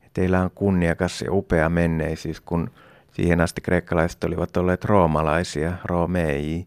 ja 0.02 0.08
teillä 0.14 0.40
on 0.40 0.50
kunniakas 0.54 1.22
ja 1.22 1.32
upea 1.32 1.68
menneisyys, 1.68 2.40
kun 2.40 2.70
siihen 3.12 3.40
asti 3.40 3.60
kreikkalaiset 3.60 4.24
olivat 4.24 4.56
olleet 4.56 4.84
roomalaisia, 4.84 5.72
roomei. 5.84 6.66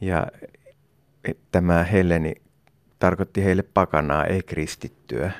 Ja 0.00 0.26
tämä 1.52 1.84
Helleni 1.84 2.34
tarkoitti 2.98 3.44
heille 3.44 3.62
pakanaa, 3.62 4.24
ei 4.24 4.42
kristittyä, 4.42 5.30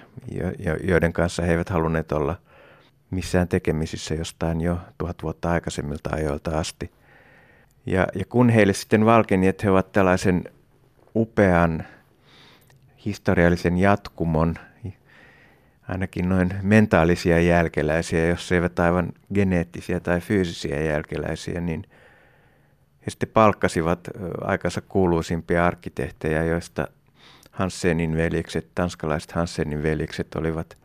joiden 0.83 1.13
kanssa 1.13 1.43
he 1.43 1.53
eivät 1.53 1.69
halunneet 1.69 2.13
olla 2.13 2.37
missään 3.11 3.49
tekemisissä 3.49 4.15
jostain 4.15 4.61
jo 4.61 4.79
tuhat 4.99 5.23
vuotta 5.23 5.51
aikaisemmilta 5.51 6.11
ajoilta 6.13 6.59
asti. 6.59 6.91
Ja, 7.87 8.07
ja 8.15 8.25
kun 8.25 8.49
heille 8.49 8.73
sitten 8.73 9.05
valkeni, 9.05 9.49
että 9.49 9.63
he 9.65 9.71
ovat 9.71 9.93
tällaisen 9.93 10.45
upean 11.17 11.85
historiallisen 13.05 13.79
jatkumon 13.79 14.55
ainakin 15.89 16.29
noin 16.29 16.51
mentaalisia 16.63 17.41
jälkeläisiä, 17.41 18.27
jos 18.27 18.53
eivät 18.53 18.79
aivan 18.79 19.13
geneettisiä 19.35 20.01
tai 20.01 20.21
fyysisiä 20.21 20.81
jälkeläisiä, 20.81 21.61
niin 21.61 21.85
he 23.09 23.11
sitten 23.11 23.29
palkkasivat 23.29 24.09
aikansa 24.41 24.81
kuuluisimpia 24.81 25.67
arkkitehtejä, 25.67 26.45
joista 26.45 26.89
Hansenin 27.51 28.17
veljekset, 28.17 28.69
tanskalaiset 28.75 29.33
Hansenin 29.33 29.83
veljekset 29.83 30.35
olivat 30.35 30.79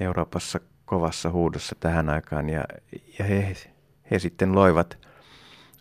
Euroopassa 0.00 0.60
kovassa 0.84 1.30
huudossa 1.30 1.76
tähän 1.80 2.08
aikaan 2.08 2.48
ja, 2.48 2.64
ja 3.18 3.24
he, 3.24 3.56
he 4.10 4.18
sitten 4.18 4.54
loivat 4.54 4.98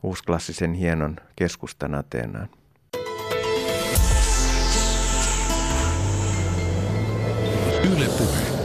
uusklassisen 0.03 0.73
hienon 0.73 1.15
keskustan 1.35 1.95
Ateenaan. 1.95 2.49
Yle 7.83 8.05
Puhe. 8.17 8.56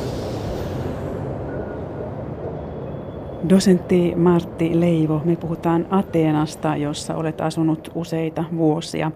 Dosentti 3.49 4.15
Martti 4.17 4.81
Leivo, 4.81 5.23
me 5.25 5.37
puhutaan 5.37 5.87
Ateenasta, 5.91 6.77
jossa 6.77 7.15
olet 7.15 7.41
asunut 7.41 7.91
useita 7.95 8.45
vuosia. 8.57 9.11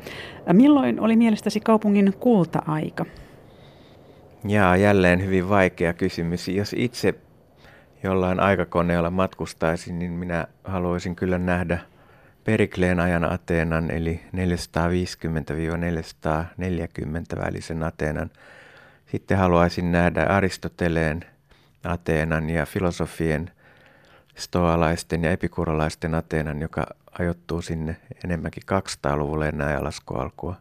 Milloin 0.52 1.00
oli 1.00 1.16
mielestäsi 1.16 1.60
kaupungin 1.60 2.12
kulta-aika? 2.20 3.06
Jaa, 4.48 4.76
jälleen 4.76 5.24
hyvin 5.24 5.48
vaikea 5.48 5.92
kysymys. 5.92 6.48
Jos 6.48 6.74
itse 6.78 7.14
jollain 8.02 8.40
aikakoneella 8.40 9.10
matkustaisin, 9.10 9.98
niin 9.98 10.10
minä 10.12 10.46
haluaisin 10.64 11.16
kyllä 11.16 11.38
nähdä 11.38 11.78
Perikleen 12.44 13.00
ajan 13.00 13.32
Ateenan, 13.32 13.90
eli 13.90 14.20
450-440 17.36 17.40
välisen 17.44 17.82
Ateenan. 17.82 18.30
Sitten 19.06 19.38
haluaisin 19.38 19.92
nähdä 19.92 20.22
Aristoteleen 20.22 21.24
Ateenan 21.84 22.50
ja 22.50 22.66
filosofien 22.66 23.50
stoalaisten 24.36 25.24
ja 25.24 25.30
epikurolaisten 25.30 26.14
Ateenan, 26.14 26.60
joka 26.60 26.86
ajoittuu 27.18 27.62
sinne 27.62 27.96
enemmänkin 28.24 28.62
200-luvulle 28.72 29.48
ennen 29.48 29.66
ajalaskualkua. 29.66 30.56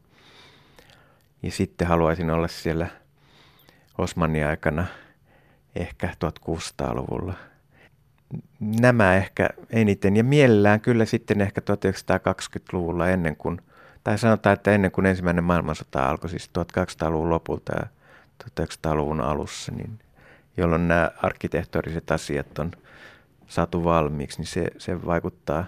Ja 1.44 1.52
sitten 1.52 1.88
haluaisin 1.88 2.32
olla 2.32 2.48
siellä 2.48 2.88
Osmanin 3.98 4.46
aikana 4.46 4.86
ehkä 5.76 6.10
1600-luvulla. 6.26 7.34
Nämä 8.60 9.16
ehkä 9.16 9.50
eniten 9.70 10.18
ja 10.18 10.24
mielellään 10.24 10.82
kyllä 10.82 11.06
sitten 11.06 11.42
ehkä 11.42 11.62
1920-luvulla 11.62 13.10
ennen 13.10 13.36
kuin, 13.36 13.62
tai 14.04 14.18
sanotaan, 14.18 14.54
että 14.54 14.72
ennen 14.72 14.92
kuin 14.92 15.06
ensimmäinen 15.06 15.44
maailmansota 15.44 16.10
alkoi, 16.10 16.30
siis 16.30 16.52
1200-luvun 16.60 17.30
lopulta 17.30 17.74
ja 17.74 17.88
1900-luvun 18.44 19.22
alussa, 19.22 19.72
niin 19.72 20.00
jolloin 20.58 20.88
nämä 20.88 21.12
arkkitehtoriset 21.24 22.12
asiat 22.12 22.60
on 22.60 22.72
saatu 23.48 23.84
valmiiksi, 23.84 24.38
niin 24.40 24.48
se, 24.48 24.68
se 24.78 25.06
vaikuttaa 25.06 25.66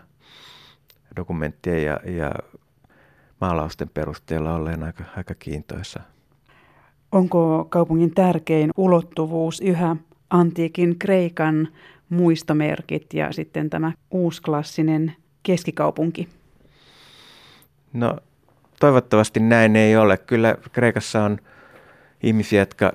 dokumenttien 1.16 1.84
ja, 1.84 2.00
ja 2.06 2.32
maalausten 3.42 3.90
perusteella 3.90 4.56
olleen 4.56 4.84
aika, 4.84 5.04
aika 5.18 5.34
kiintoisa. 5.36 6.00
Onko 7.12 7.66
kaupungin 7.70 8.14
tärkein 8.14 8.72
ulottuvuus 8.78 9.62
yhä 9.62 9.96
antiikin 10.30 11.00
Kreikan 11.00 11.68
muistomerkit 12.10 13.14
ja 13.14 13.32
sitten 13.32 13.70
tämä 13.70 13.92
uusklassinen 14.12 15.16
keskikaupunki? 15.44 16.30
No 17.94 18.18
toivottavasti 18.80 19.40
näin 19.40 19.76
ei 19.76 19.98
ole. 19.98 20.18
Kyllä 20.18 20.58
Kreikassa 20.72 21.24
on 21.24 21.38
ihmisiä, 22.24 22.62
jotka 22.62 22.94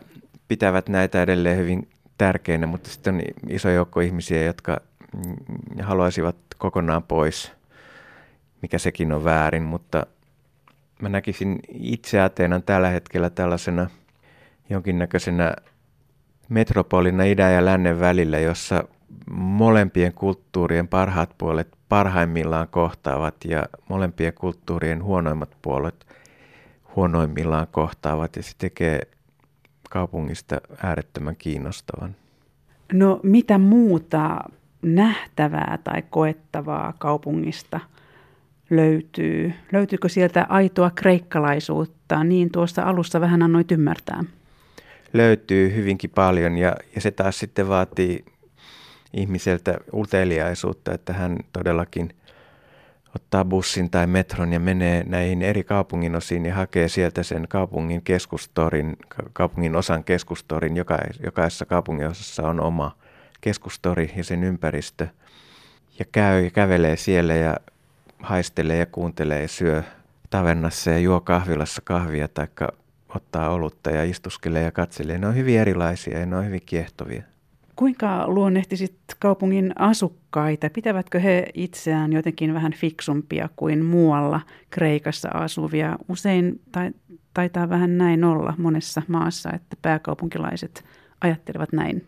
pitävät 0.49 0.89
näitä 0.89 1.23
edelleen 1.23 1.59
hyvin 1.59 1.89
tärkeinä, 2.23 2.67
mutta 2.67 2.91
sitten 2.91 3.15
on 3.15 3.23
iso 3.49 3.69
joukko 3.71 4.01
ihmisiä, 4.01 4.43
jotka 4.43 4.81
mm, 5.17 5.37
haluaisivat 5.83 6.37
kokonaan 6.59 7.03
pois, 7.03 7.53
mikä 8.63 8.79
sekin 8.79 9.13
on 9.13 9.25
väärin, 9.25 9.63
mutta 9.63 10.07
mä 11.01 11.09
näkisin 11.09 11.59
itse 11.69 12.21
Ateenan 12.21 12.63
tällä 12.63 12.89
hetkellä 12.89 13.31
tällaisena 13.31 13.91
jonkinnäköisenä 14.71 15.55
metropolina 16.49 17.25
idän 17.25 17.55
ja 17.55 17.65
lännen 17.65 18.01
välillä, 18.01 18.39
jossa 18.39 18.85
molempien 19.33 20.13
kulttuurien 20.13 20.89
parhaat 20.89 21.35
puolet 21.39 21.69
parhaimmillaan 21.89 22.69
kohtaavat 22.69 23.35
ja 23.45 23.67
molempien 23.89 24.33
kulttuurien 24.35 25.05
huonoimmat 25.05 25.57
puolet 25.63 26.07
huonoimmillaan 26.97 27.67
kohtaavat. 27.71 28.37
Ja 28.37 28.43
se 28.43 28.53
tekee 28.59 29.01
kaupungista 29.93 30.61
äärettömän 30.83 31.37
kiinnostavan. 31.37 32.17
No 32.93 33.21
mitä 33.23 33.59
muuta 33.59 34.41
nähtävää 34.83 35.79
tai 35.85 36.03
koettavaa 36.11 36.95
kaupungista 36.99 37.81
löytyy? 38.71 39.53
Löytyykö 39.73 40.09
sieltä 40.09 40.47
aitoa 40.49 40.91
kreikkalaisuutta? 40.91 42.25
Niin 42.25 42.51
tuossa 42.53 42.83
alussa 42.83 43.21
vähän 43.21 43.43
annoit 43.43 43.73
ymmärtää. 43.73 44.25
Löytyy 45.13 45.75
hyvinkin 45.75 46.11
paljon 46.11 46.59
ja, 46.59 46.77
ja 46.95 47.01
se 47.01 47.11
taas 47.11 47.39
sitten 47.39 47.69
vaatii 47.69 48.25
ihmiseltä 49.13 49.79
uteliaisuutta, 49.95 50.95
että 50.95 51.13
hän 51.13 51.37
todellakin– 51.53 52.15
ottaa 53.17 53.45
bussin 53.45 53.91
tai 53.91 54.07
metron 54.07 54.53
ja 54.53 54.61
menee 54.61 55.05
näihin 55.07 55.43
eri 55.43 55.65
kaupungin 55.65 56.17
osiin 56.17 56.47
ja 56.47 56.55
hakee 56.55 56.89
sieltä 56.89 57.23
sen 57.23 57.47
kaupungin 57.49 58.03
keskustorin, 58.03 58.97
kaupungin 59.33 59.77
osan 59.77 60.05
keskustorin. 60.05 60.77
Joka, 60.77 60.99
jokaisessa 61.25 61.65
kaupungin 61.65 62.07
osassa 62.07 62.43
on 62.43 62.61
oma 62.61 62.97
keskustori 63.41 64.13
ja 64.17 64.25
sen 64.25 64.45
ympäristö. 64.45 65.07
Ja 65.99 66.05
käy 66.13 66.45
ja 66.45 66.51
kävelee 66.51 66.97
siellä 66.97 67.35
ja 67.35 67.57
haistelee 68.19 68.77
ja 68.77 68.87
kuuntelee 68.87 69.43
ja 69.43 69.49
syö 69.49 69.83
tavernassa 70.31 70.91
ja 70.91 70.99
juo 70.99 71.21
kahvilassa 71.21 71.83
kahvia 71.85 72.29
tai 72.29 72.47
ottaa 73.09 73.51
olutta 73.51 73.91
ja 73.91 74.05
istuskelee 74.05 74.63
ja 74.63 74.71
katselee. 74.71 75.19
Ne 75.19 75.27
on 75.27 75.37
hyvin 75.37 75.59
erilaisia 75.59 76.19
ja 76.19 76.27
ne 76.27 76.37
on 76.37 76.47
hyvin 76.47 76.63
kiehtovia. 76.67 77.23
Kuinka 77.77 78.29
luonnehtisit 78.29 78.97
kaupungin 79.19 79.73
asukkaita? 79.79 80.71
Pitävätkö 80.71 81.21
he 81.21 81.47
itseään 81.55 82.13
jotenkin 82.13 82.55
vähän 82.55 82.73
fiksumpia 82.73 83.49
kuin 83.57 83.85
muualla 83.85 84.41
Kreikassa 84.71 85.29
asuvia? 85.29 85.97
Usein 86.09 86.61
tai, 86.73 86.91
taitaa 87.35 87.69
vähän 87.69 87.99
näin 87.99 88.25
olla 88.25 88.55
monessa 88.59 89.03
maassa, 89.09 89.51
että 89.55 89.77
pääkaupunkilaiset 89.83 90.85
ajattelevat 91.21 91.73
näin. 91.73 92.07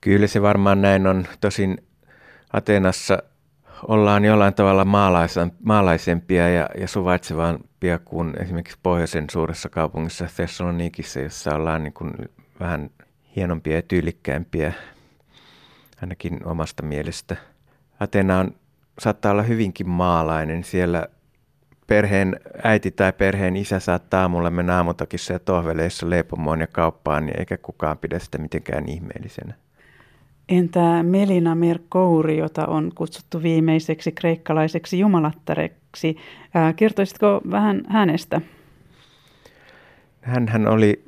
Kyllä 0.00 0.26
se 0.26 0.42
varmaan 0.42 0.82
näin 0.82 1.06
on. 1.06 1.26
Tosin 1.40 1.78
Atenassa 2.52 3.22
ollaan 3.88 4.24
jollain 4.24 4.54
tavalla 4.54 4.86
maalaisempia 5.62 6.48
ja, 6.48 6.68
ja 6.78 6.88
suvaitsevampia 6.88 7.98
kuin 7.98 8.34
esimerkiksi 8.42 8.78
pohjoisen 8.82 9.30
suuressa 9.30 9.68
kaupungissa 9.68 10.26
Thessalonikissa, 10.36 11.20
jossa 11.20 11.54
ollaan 11.54 11.82
niin 11.82 11.92
kuin 11.92 12.12
vähän 12.60 12.90
hienompia 13.36 13.76
ja 13.76 13.82
tyylikkäämpiä, 13.82 14.72
ainakin 16.02 16.46
omasta 16.46 16.82
mielestä. 16.82 17.36
Atena 18.00 18.38
on, 18.38 18.54
saattaa 18.98 19.32
olla 19.32 19.42
hyvinkin 19.42 19.88
maalainen. 19.88 20.64
Siellä 20.64 21.06
perheen 21.86 22.40
äiti 22.62 22.90
tai 22.90 23.12
perheen 23.12 23.56
isä 23.56 23.80
saattaa 23.80 24.20
aamulla 24.20 24.50
mennä 24.50 24.76
aamutakissa 24.76 25.32
ja 25.32 25.38
tohveleissa 25.38 26.10
leipomoon 26.10 26.60
ja 26.60 26.66
kauppaan, 26.66 27.26
niin 27.26 27.38
eikä 27.38 27.56
kukaan 27.56 27.98
pidä 27.98 28.18
sitä 28.18 28.38
mitenkään 28.38 28.88
ihmeellisenä. 28.88 29.54
Entä 30.48 31.02
Melina 31.02 31.54
Merkouri, 31.54 32.38
jota 32.38 32.66
on 32.66 32.92
kutsuttu 32.94 33.42
viimeiseksi 33.42 34.12
kreikkalaiseksi 34.12 34.98
jumalattareksi? 34.98 36.16
Kertoisitko 36.76 37.40
vähän 37.50 37.82
hänestä? 37.88 38.40
Hän, 40.20 40.48
hän 40.48 40.68
oli 40.68 41.04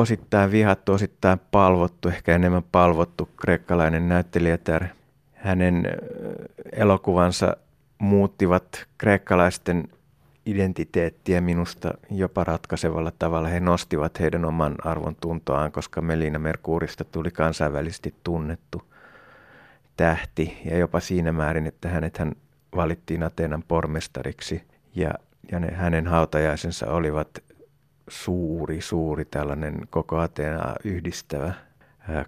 osittain 0.00 0.50
vihattu, 0.50 0.92
osittain 0.92 1.40
palvottu, 1.50 2.08
ehkä 2.08 2.34
enemmän 2.34 2.62
palvottu 2.72 3.28
kreikkalainen 3.40 4.08
näyttelijätär. 4.08 4.84
Hänen 5.34 5.86
elokuvansa 6.72 7.56
muuttivat 7.98 8.86
kreikkalaisten 8.98 9.88
identiteettiä 10.46 11.40
minusta 11.40 11.94
jopa 12.10 12.44
ratkaisevalla 12.44 13.12
tavalla. 13.18 13.48
He 13.48 13.60
nostivat 13.60 14.20
heidän 14.20 14.44
oman 14.44 14.74
arvon 14.84 15.16
tuntoaan, 15.16 15.72
koska 15.72 16.00
Melina 16.00 16.38
Merkuurista 16.38 17.04
tuli 17.04 17.30
kansainvälisesti 17.30 18.14
tunnettu 18.24 18.82
tähti 19.96 20.58
ja 20.64 20.78
jopa 20.78 21.00
siinä 21.00 21.32
määrin, 21.32 21.66
että 21.66 21.88
hänet 21.88 22.18
hän 22.18 22.32
valittiin 22.76 23.22
Ateenan 23.22 23.64
pormestariksi 23.68 24.62
ja, 24.94 25.14
ja 25.52 25.60
ne, 25.60 25.72
hänen 25.72 26.06
hautajaisensa 26.06 26.86
olivat 26.86 27.28
suuri, 28.10 28.80
suuri 28.80 29.24
tällainen 29.24 29.74
koko 29.90 30.18
Ateenaa 30.18 30.76
yhdistävä 30.84 31.52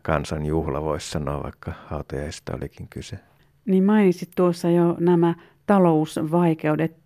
kansanjuhla, 0.02 0.82
voisi 0.82 1.10
sanoa, 1.10 1.42
vaikka 1.42 1.72
hautajaista 1.86 2.56
olikin 2.56 2.88
kyse. 2.90 3.18
Niin 3.66 3.84
mainitsit 3.84 4.30
tuossa 4.36 4.70
jo 4.70 4.96
nämä 5.00 5.34
talousvaikeudet. 5.66 6.96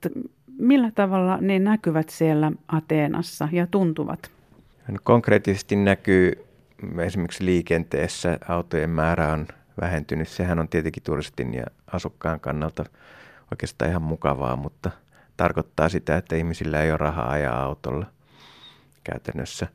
Millä 0.59 0.91
tavalla 0.91 1.39
ne 1.41 1.59
näkyvät 1.59 2.09
siellä 2.09 2.53
Ateenassa 2.69 3.49
ja 3.53 3.67
tuntuvat? 3.67 4.31
Konkreettisesti 5.03 5.77
näkyy 5.77 6.33
esimerkiksi 6.99 7.45
liikenteessä 7.45 8.39
autojen 8.49 8.91
määrä 8.91 9.33
on 9.33 9.47
vähentynyt. 9.81 10.29
Sehän 10.29 10.59
on 10.59 10.69
tietenkin 10.69 11.03
turistin 11.03 11.55
ja 11.55 11.65
asukkaan 11.93 12.41
kannalta 12.41 12.85
oikeastaan 13.53 13.91
ihan 13.91 14.03
mukavaa, 14.03 14.57
mutta 14.57 14.91
tarkoittaa 15.37 15.89
sitä, 15.89 16.17
että 16.17 16.37
ihmisillä 16.37 16.83
ei 16.83 16.91
ole 16.91 16.97
rahaa 16.97 17.31
ajaa 17.31 17.63
autolla 17.63 18.07
käytännössä. 19.13 19.67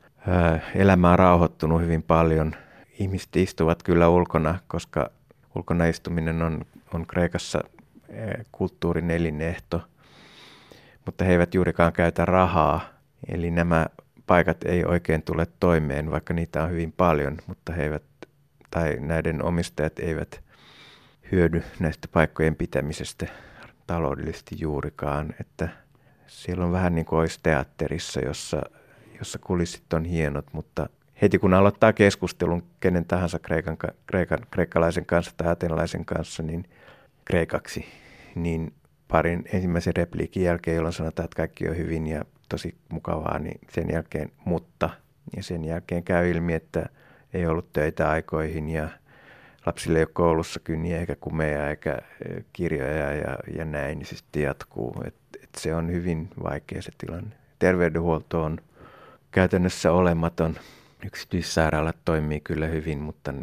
Elämä 0.76 1.12
on 1.12 1.20
rauhoittunut 1.20 1.82
hyvin 1.82 2.04
paljon. 2.04 2.56
Ihmiset 3.00 3.36
istuvat 3.36 3.84
kyllä 3.84 4.10
ulkona, 4.10 4.60
koska 4.67 5.10
ulkona 5.56 5.86
istuminen 5.86 6.41
on, 6.41 6.62
on 6.94 7.08
Kreikassa 7.08 7.63
kulttuurin 8.52 9.12
elinehto, 9.12 9.82
mutta 11.06 11.26
he 11.26 11.32
eivät 11.32 11.54
juurikaan 11.54 11.94
käytä 11.94 12.26
rahaa. 12.26 12.82
Eli 13.30 13.52
nämä 13.52 13.86
paikat 14.28 14.63
ei 14.63 14.86
oikein 14.86 15.24
tule 15.24 15.48
toimeen, 15.60 16.12
vaikka 16.12 16.34
niitä 16.34 16.63
on 16.63 16.70
hyvin 16.70 16.91
paljon, 16.91 17.38
mutta 17.48 17.74
he 17.74 17.84
eivät, 17.84 18.04
tai 18.72 18.98
näiden 19.00 19.44
omistajat 19.44 20.00
eivät 20.00 20.44
hyödy 21.32 21.63
näistä 21.80 22.08
paikkojen 22.12 22.56
pitämisestä 22.56 23.28
taloudellisesti 23.88 24.56
juurikaan. 24.60 25.34
Että 25.39 25.70
siellä 26.28 26.65
on 26.65 26.72
vähän 26.72 26.96
niin 26.96 27.06
kuin 27.06 27.20
olisi 27.20 27.39
teatterissa, 27.44 28.20
jossa, 28.20 28.62
jossa 29.21 29.39
kulissit 29.39 29.93
on 29.93 30.05
hienot, 30.05 30.45
mutta 30.53 30.89
heti 31.21 31.39
kun 31.39 31.53
aloittaa 31.53 31.93
keskustelun 31.93 32.63
kenen 32.79 33.05
tahansa 33.05 33.39
kreikan, 33.39 33.77
kreikan, 34.07 34.39
kreikkalaisen 34.51 35.05
kanssa 35.05 35.31
tai 35.38 35.47
atenalaisen 35.47 36.05
kanssa, 36.05 36.43
niin 36.43 36.65
kreikaksi, 37.25 37.86
niin 38.36 38.73
parin 39.07 39.43
ensimmäisen 39.53 39.95
repliikin 39.95 40.43
jälkeen, 40.43 40.75
jolloin 40.75 40.93
sanotaan, 40.93 41.23
että 41.25 41.36
kaikki 41.36 41.69
on 41.69 41.77
hyvin 41.77 42.07
ja 42.07 42.25
tosi 42.49 42.75
mukavaa, 42.89 43.39
niin 43.39 43.60
sen 43.69 43.89
jälkeen 43.91 44.31
mutta. 44.45 44.89
Ja 45.36 45.43
sen 45.43 45.65
jälkeen 45.65 46.03
käy 46.03 46.31
ilmi, 46.31 46.53
että 46.53 46.89
ei 47.34 47.45
ollut 47.45 47.73
töitä 47.73 48.10
aikoihin 48.10 48.69
ja 48.69 48.89
lapsille 49.65 49.99
ei 49.99 50.03
ole 50.03 50.10
koulussa 50.13 50.60
kynniä 50.60 50.99
eikä 50.99 51.15
kumeja 51.15 51.69
eikä 51.69 51.93
e, 52.25 52.41
kirjoja 52.53 53.13
ja, 53.13 53.38
ja 53.57 53.65
näin, 53.65 53.97
niin 53.97 54.05
se 54.05 54.15
sitten 54.15 54.43
jatkuu. 54.43 55.03
Et, 55.05 55.15
et 55.43 55.49
se 55.57 55.75
on 55.75 55.91
hyvin 55.91 56.29
vaikea 56.43 56.81
se 56.81 56.91
tilanne. 56.97 57.36
Terveydenhuolto 57.60 58.43
on 58.43 58.57
käytännössä 59.32 59.91
olematon. 59.91 60.56
Yksityissairaalat 61.06 61.98
toimii 62.06 62.39
kyllä 62.39 62.67
hyvin, 62.67 63.00
mutta 63.00 63.34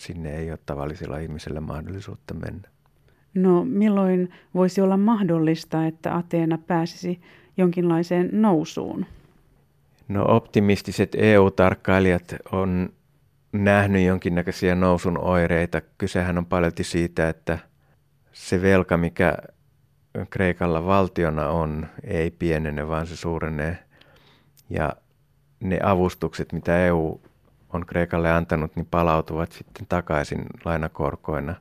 sinne 0.00 0.36
ei 0.36 0.50
ole 0.50 0.58
tavallisella 0.66 1.18
ihmisellä 1.18 1.60
mahdollisuutta 1.60 2.34
mennä. 2.34 2.68
No 3.34 3.64
milloin 3.64 4.30
voisi 4.54 4.80
olla 4.80 4.96
mahdollista, 4.96 5.86
että 5.86 6.16
Ateena 6.16 6.58
pääsisi 6.58 7.20
jonkinlaiseen 7.56 8.28
nousuun? 8.32 9.06
No 10.08 10.24
optimistiset 10.28 11.16
EU-tarkkailijat 11.18 12.34
on 12.52 12.88
nähnyt 13.52 14.06
jonkinnäköisiä 14.06 14.74
nousun 14.74 15.18
oireita. 15.18 15.80
Kysehän 15.98 16.38
on 16.38 16.46
paljon 16.46 16.72
siitä, 16.80 17.28
että 17.28 17.58
se 18.32 18.62
velka, 18.62 18.96
mikä 18.96 19.34
Kreikalla 20.30 20.86
valtiona 20.86 21.48
on, 21.48 21.86
ei 22.04 22.30
pienene, 22.30 22.88
vaan 22.88 23.06
se 23.06 23.16
suurenee. 23.16 23.78
Ja 24.70 24.92
ne 25.60 25.80
avustukset, 25.82 26.52
mitä 26.52 26.86
EU 26.86 27.20
on 27.72 27.86
Kreikalle 27.86 28.32
antanut, 28.32 28.76
niin 28.76 28.86
palautuvat 28.90 29.52
sitten 29.52 29.86
takaisin 29.88 30.46
lainakorkoina 30.64 31.54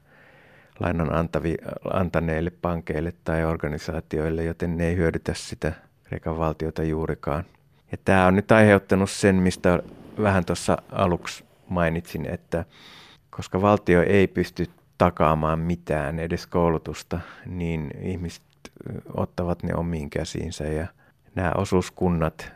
lainan 0.79 1.15
antavi, 1.15 1.57
antaneille 1.93 2.49
pankeille 2.49 3.13
tai 3.23 3.45
organisaatioille, 3.45 4.43
joten 4.43 4.77
ne 4.77 4.87
ei 4.87 4.95
hyödytä 4.95 5.33
sitä 5.33 5.73
Kreikan 6.03 6.37
valtiota 6.37 6.83
juurikaan. 6.83 7.43
Ja 7.91 7.97
tämä 8.05 8.27
on 8.27 8.35
nyt 8.35 8.51
aiheuttanut 8.51 9.09
sen, 9.09 9.35
mistä 9.35 9.79
vähän 10.21 10.45
tuossa 10.45 10.77
aluksi 10.91 11.43
mainitsin, 11.69 12.25
että 12.25 12.65
koska 13.29 13.61
valtio 13.61 14.03
ei 14.03 14.27
pysty 14.27 14.69
takaamaan 14.97 15.59
mitään, 15.59 16.19
edes 16.19 16.47
koulutusta, 16.47 17.19
niin 17.45 17.91
ihmiset 18.01 18.43
ottavat 19.13 19.63
ne 19.63 19.75
omiin 19.75 20.09
käsiinsä 20.09 20.63
ja 20.63 20.87
nämä 21.35 21.51
osuuskunnat 21.57 22.51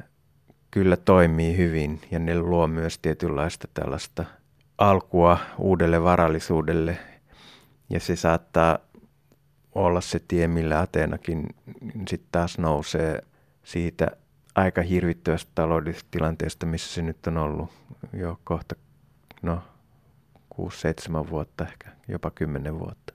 kyllä 0.71 0.97
toimii 0.97 1.57
hyvin 1.57 2.01
ja 2.11 2.19
ne 2.19 2.39
luo 2.39 2.67
myös 2.67 2.99
tietynlaista 2.99 3.67
tällaista 3.73 4.25
alkua 4.77 5.37
uudelle 5.57 6.03
varallisuudelle 6.03 6.97
ja 7.89 7.99
se 7.99 8.15
saattaa 8.15 8.79
olla 9.75 10.01
se 10.01 10.19
tie, 10.27 10.47
millä 10.47 10.79
Ateenakin 10.79 11.45
sitten 12.07 12.29
taas 12.31 12.57
nousee 12.57 13.21
siitä 13.63 14.07
aika 14.55 14.81
hirvittävästä 14.81 15.51
taloudellisesta 15.55 16.07
tilanteesta, 16.11 16.65
missä 16.65 16.93
se 16.93 17.01
nyt 17.01 17.27
on 17.27 17.37
ollut 17.37 17.69
jo 18.13 18.39
kohta 18.43 18.75
no 19.41 19.61
6-7 20.55 21.29
vuotta, 21.29 21.65
ehkä 21.65 21.89
jopa 22.07 22.31
10 22.31 22.79
vuotta. 22.79 23.13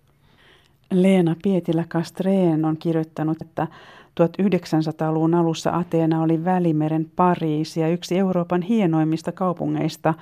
Leena 0.91 1.37
Pietilä-Kastreen 1.43 2.65
on 2.65 2.77
kirjoittanut, 2.77 3.43
että 3.43 3.67
1900-luvun 4.21 5.35
alussa 5.35 5.71
Ateena 5.71 6.23
oli 6.23 6.45
Välimeren 6.45 7.11
Pariisi 7.17 7.81
ja 7.81 7.89
yksi 7.89 8.19
Euroopan 8.19 8.63
hienoimmista 8.63 9.33
kaupungeista. 9.33 10.15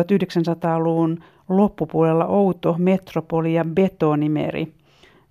1900-luvun 0.00 1.24
loppupuolella 1.48 2.26
outo 2.26 2.76
metropoli 2.78 3.54
ja 3.54 3.64
betonimeri. 3.64 4.74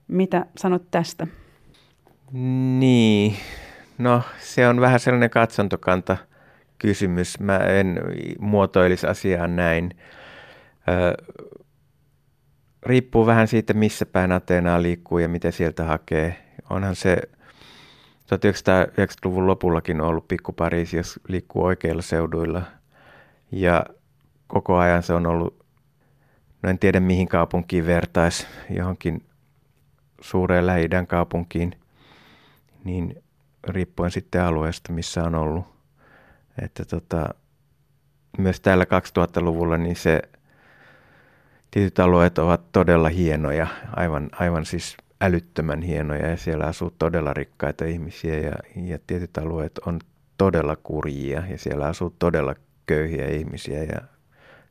Mitä 0.08 0.46
sanot 0.58 0.84
tästä? 0.92 1.28
Niin, 2.80 3.36
no 3.98 4.22
se 4.39 4.68
on 4.68 4.82
vähän 4.82 5.00
sellainen 5.00 5.30
katsontokanta 5.30 6.18
kysymys. 6.80 7.39
Mä 7.39 7.58
en 7.58 8.00
muotoilisi 8.39 9.08
asiaa 9.08 9.48
näin. 9.48 9.92
Ö, 10.89 11.34
riippuu 12.86 13.26
vähän 13.26 13.48
siitä, 13.48 13.74
missä 13.74 14.06
päin 14.06 14.32
Ateenaa 14.32 14.82
liikkuu 14.82 15.18
ja 15.18 15.30
mitä 15.30 15.52
sieltä 15.52 15.84
hakee. 15.84 16.36
Onhan 16.70 16.96
se 16.96 17.22
1990-luvun 18.36 19.48
lopullakin 19.48 20.02
ollut 20.02 20.28
pikku 20.28 20.54
Pariisi, 20.54 20.98
jos 20.98 21.19
liikkuu 21.28 21.63
oikeilla 21.63 22.02
seuduilla. 22.02 22.62
Ja 23.52 23.86
koko 24.48 24.78
ajan 24.78 25.04
se 25.04 25.13
on 25.13 25.26
ollut, 25.26 25.65
no 26.62 26.69
en 26.69 26.80
tiedä 26.80 27.00
mihin 27.00 27.28
kaupunkiin 27.28 27.86
vertaisi, 27.86 28.48
johonkin 28.69 29.26
suureen 30.22 30.65
lähi 30.65 30.89
kaupunkiin, 31.08 31.76
niin 32.84 33.24
riippuen 33.67 34.12
sitten 34.12 34.43
alueesta, 34.43 34.93
missä 34.93 35.24
on 35.24 35.36
ollut. 35.36 35.65
Että 36.62 36.86
tota, 36.86 37.30
myös 38.38 38.60
täällä 38.60 38.84
2000-luvulla 38.84 39.78
niin 39.78 39.96
se 39.96 40.22
tietyt 41.72 42.00
alueet 42.00 42.38
ovat 42.38 42.72
todella 42.72 43.10
hienoja, 43.10 43.67
aivan, 43.96 44.30
aivan 44.32 44.65
siis 44.65 44.98
älyttömän 45.24 45.82
hienoja 45.82 46.28
ja 46.30 46.38
siellä 46.38 46.66
asuu 46.66 46.94
todella 47.00 47.34
rikkaita 47.34 47.86
ihmisiä 47.86 48.40
ja, 48.40 48.54
ja 48.76 49.00
tietyt 49.08 49.38
alueet 49.38 49.78
on 49.78 50.00
todella 50.38 50.76
kurjia 50.76 51.44
ja 51.50 51.58
siellä 51.58 51.86
asuu 51.86 52.16
todella 52.20 52.56
köyhiä 52.86 53.28
ihmisiä 53.28 53.84
ja 53.84 54.02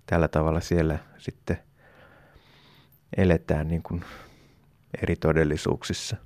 tällä 0.06 0.28
tavalla 0.28 0.60
siellä 0.60 0.98
sitten 1.18 1.58
eletään 3.16 3.68
niin 3.68 3.82
kuin 3.82 4.04
eri 5.02 5.16
todellisuuksissa. 5.16 6.16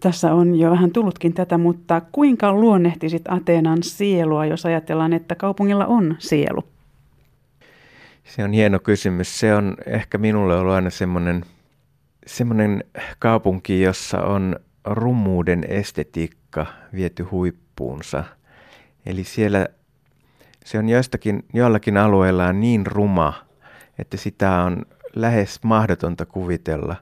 Tässä 0.00 0.34
on 0.34 0.54
jo 0.54 0.70
vähän 0.70 0.92
tullutkin 0.92 1.34
tätä, 1.34 1.58
mutta 1.58 2.02
kuinka 2.12 2.52
luonnehtisit 2.52 3.22
Ateenan 3.28 3.82
sielua, 3.82 4.46
jos 4.46 4.66
ajatellaan, 4.66 5.12
että 5.12 5.34
kaupungilla 5.34 5.86
on 5.86 6.16
sielu? 6.18 6.64
Se 8.24 8.44
on 8.44 8.52
hieno 8.52 8.78
kysymys. 8.78 9.40
Se 9.40 9.54
on 9.54 9.76
ehkä 9.86 10.18
minulle 10.18 10.56
ollut 10.56 10.74
aina 10.74 10.90
semmoinen, 10.90 11.44
semmoinen 12.36 12.84
kaupunki, 13.18 13.82
jossa 13.82 14.22
on 14.22 14.56
rumuuden 14.84 15.64
estetiikka 15.68 16.66
viety 16.94 17.22
huippuunsa. 17.22 18.24
Eli 19.06 19.24
siellä 19.24 19.68
se 20.64 20.78
on 20.78 20.88
joistakin, 20.88 21.44
joillakin 21.52 21.96
alueilla 21.96 22.52
niin 22.52 22.86
ruma, 22.86 23.32
että 23.98 24.16
sitä 24.16 24.62
on 24.62 24.86
lähes 25.14 25.62
mahdotonta 25.62 26.26
kuvitella. 26.26 26.96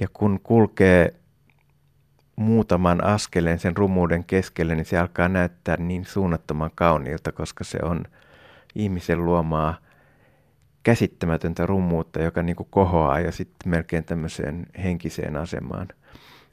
Ja 0.00 0.08
kun 0.12 0.40
kulkee 0.42 1.14
muutaman 2.36 3.04
askeleen 3.04 3.58
sen 3.58 3.76
rumuuden 3.76 4.24
keskelle, 4.24 4.74
niin 4.74 4.86
se 4.86 4.98
alkaa 4.98 5.28
näyttää 5.28 5.76
niin 5.76 6.04
suunnattoman 6.04 6.70
kauniilta, 6.74 7.32
koska 7.32 7.64
se 7.64 7.78
on 7.82 8.04
ihmisen 8.74 9.24
luomaa 9.24 9.76
käsittämätöntä 10.82 11.66
rumuutta, 11.66 12.22
joka 12.22 12.42
niin 12.42 12.56
kuin 12.56 12.68
kohoaa 12.70 13.20
ja 13.20 13.32
sitten 13.32 13.70
melkein 13.70 14.04
tämmöiseen 14.04 14.66
henkiseen 14.82 15.36
asemaan. 15.36 15.88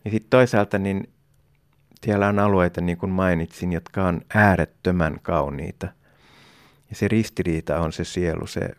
Ja 0.05 0.11
sitten 0.11 0.29
toisaalta 0.29 0.79
niin 0.79 1.09
siellä 2.03 2.27
on 2.27 2.39
alueita, 2.39 2.81
niin 2.81 2.97
kuin 2.97 3.11
mainitsin, 3.11 3.73
jotka 3.73 4.07
on 4.07 4.21
äärettömän 4.33 5.19
kauniita. 5.21 5.87
Ja 6.89 6.95
se 6.95 7.07
ristiriita 7.07 7.79
on 7.79 7.93
se 7.93 8.03
sielu, 8.03 8.47
se 8.47 8.69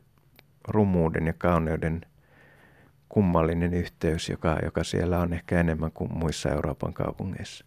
rumuuden 0.68 1.26
ja 1.26 1.32
kauneuden 1.32 2.00
kummallinen 3.08 3.74
yhteys, 3.74 4.28
joka, 4.28 4.58
joka 4.64 4.84
siellä 4.84 5.18
on 5.18 5.32
ehkä 5.32 5.60
enemmän 5.60 5.92
kuin 5.92 6.12
muissa 6.12 6.48
Euroopan 6.48 6.94
kaupungeissa. 6.94 7.64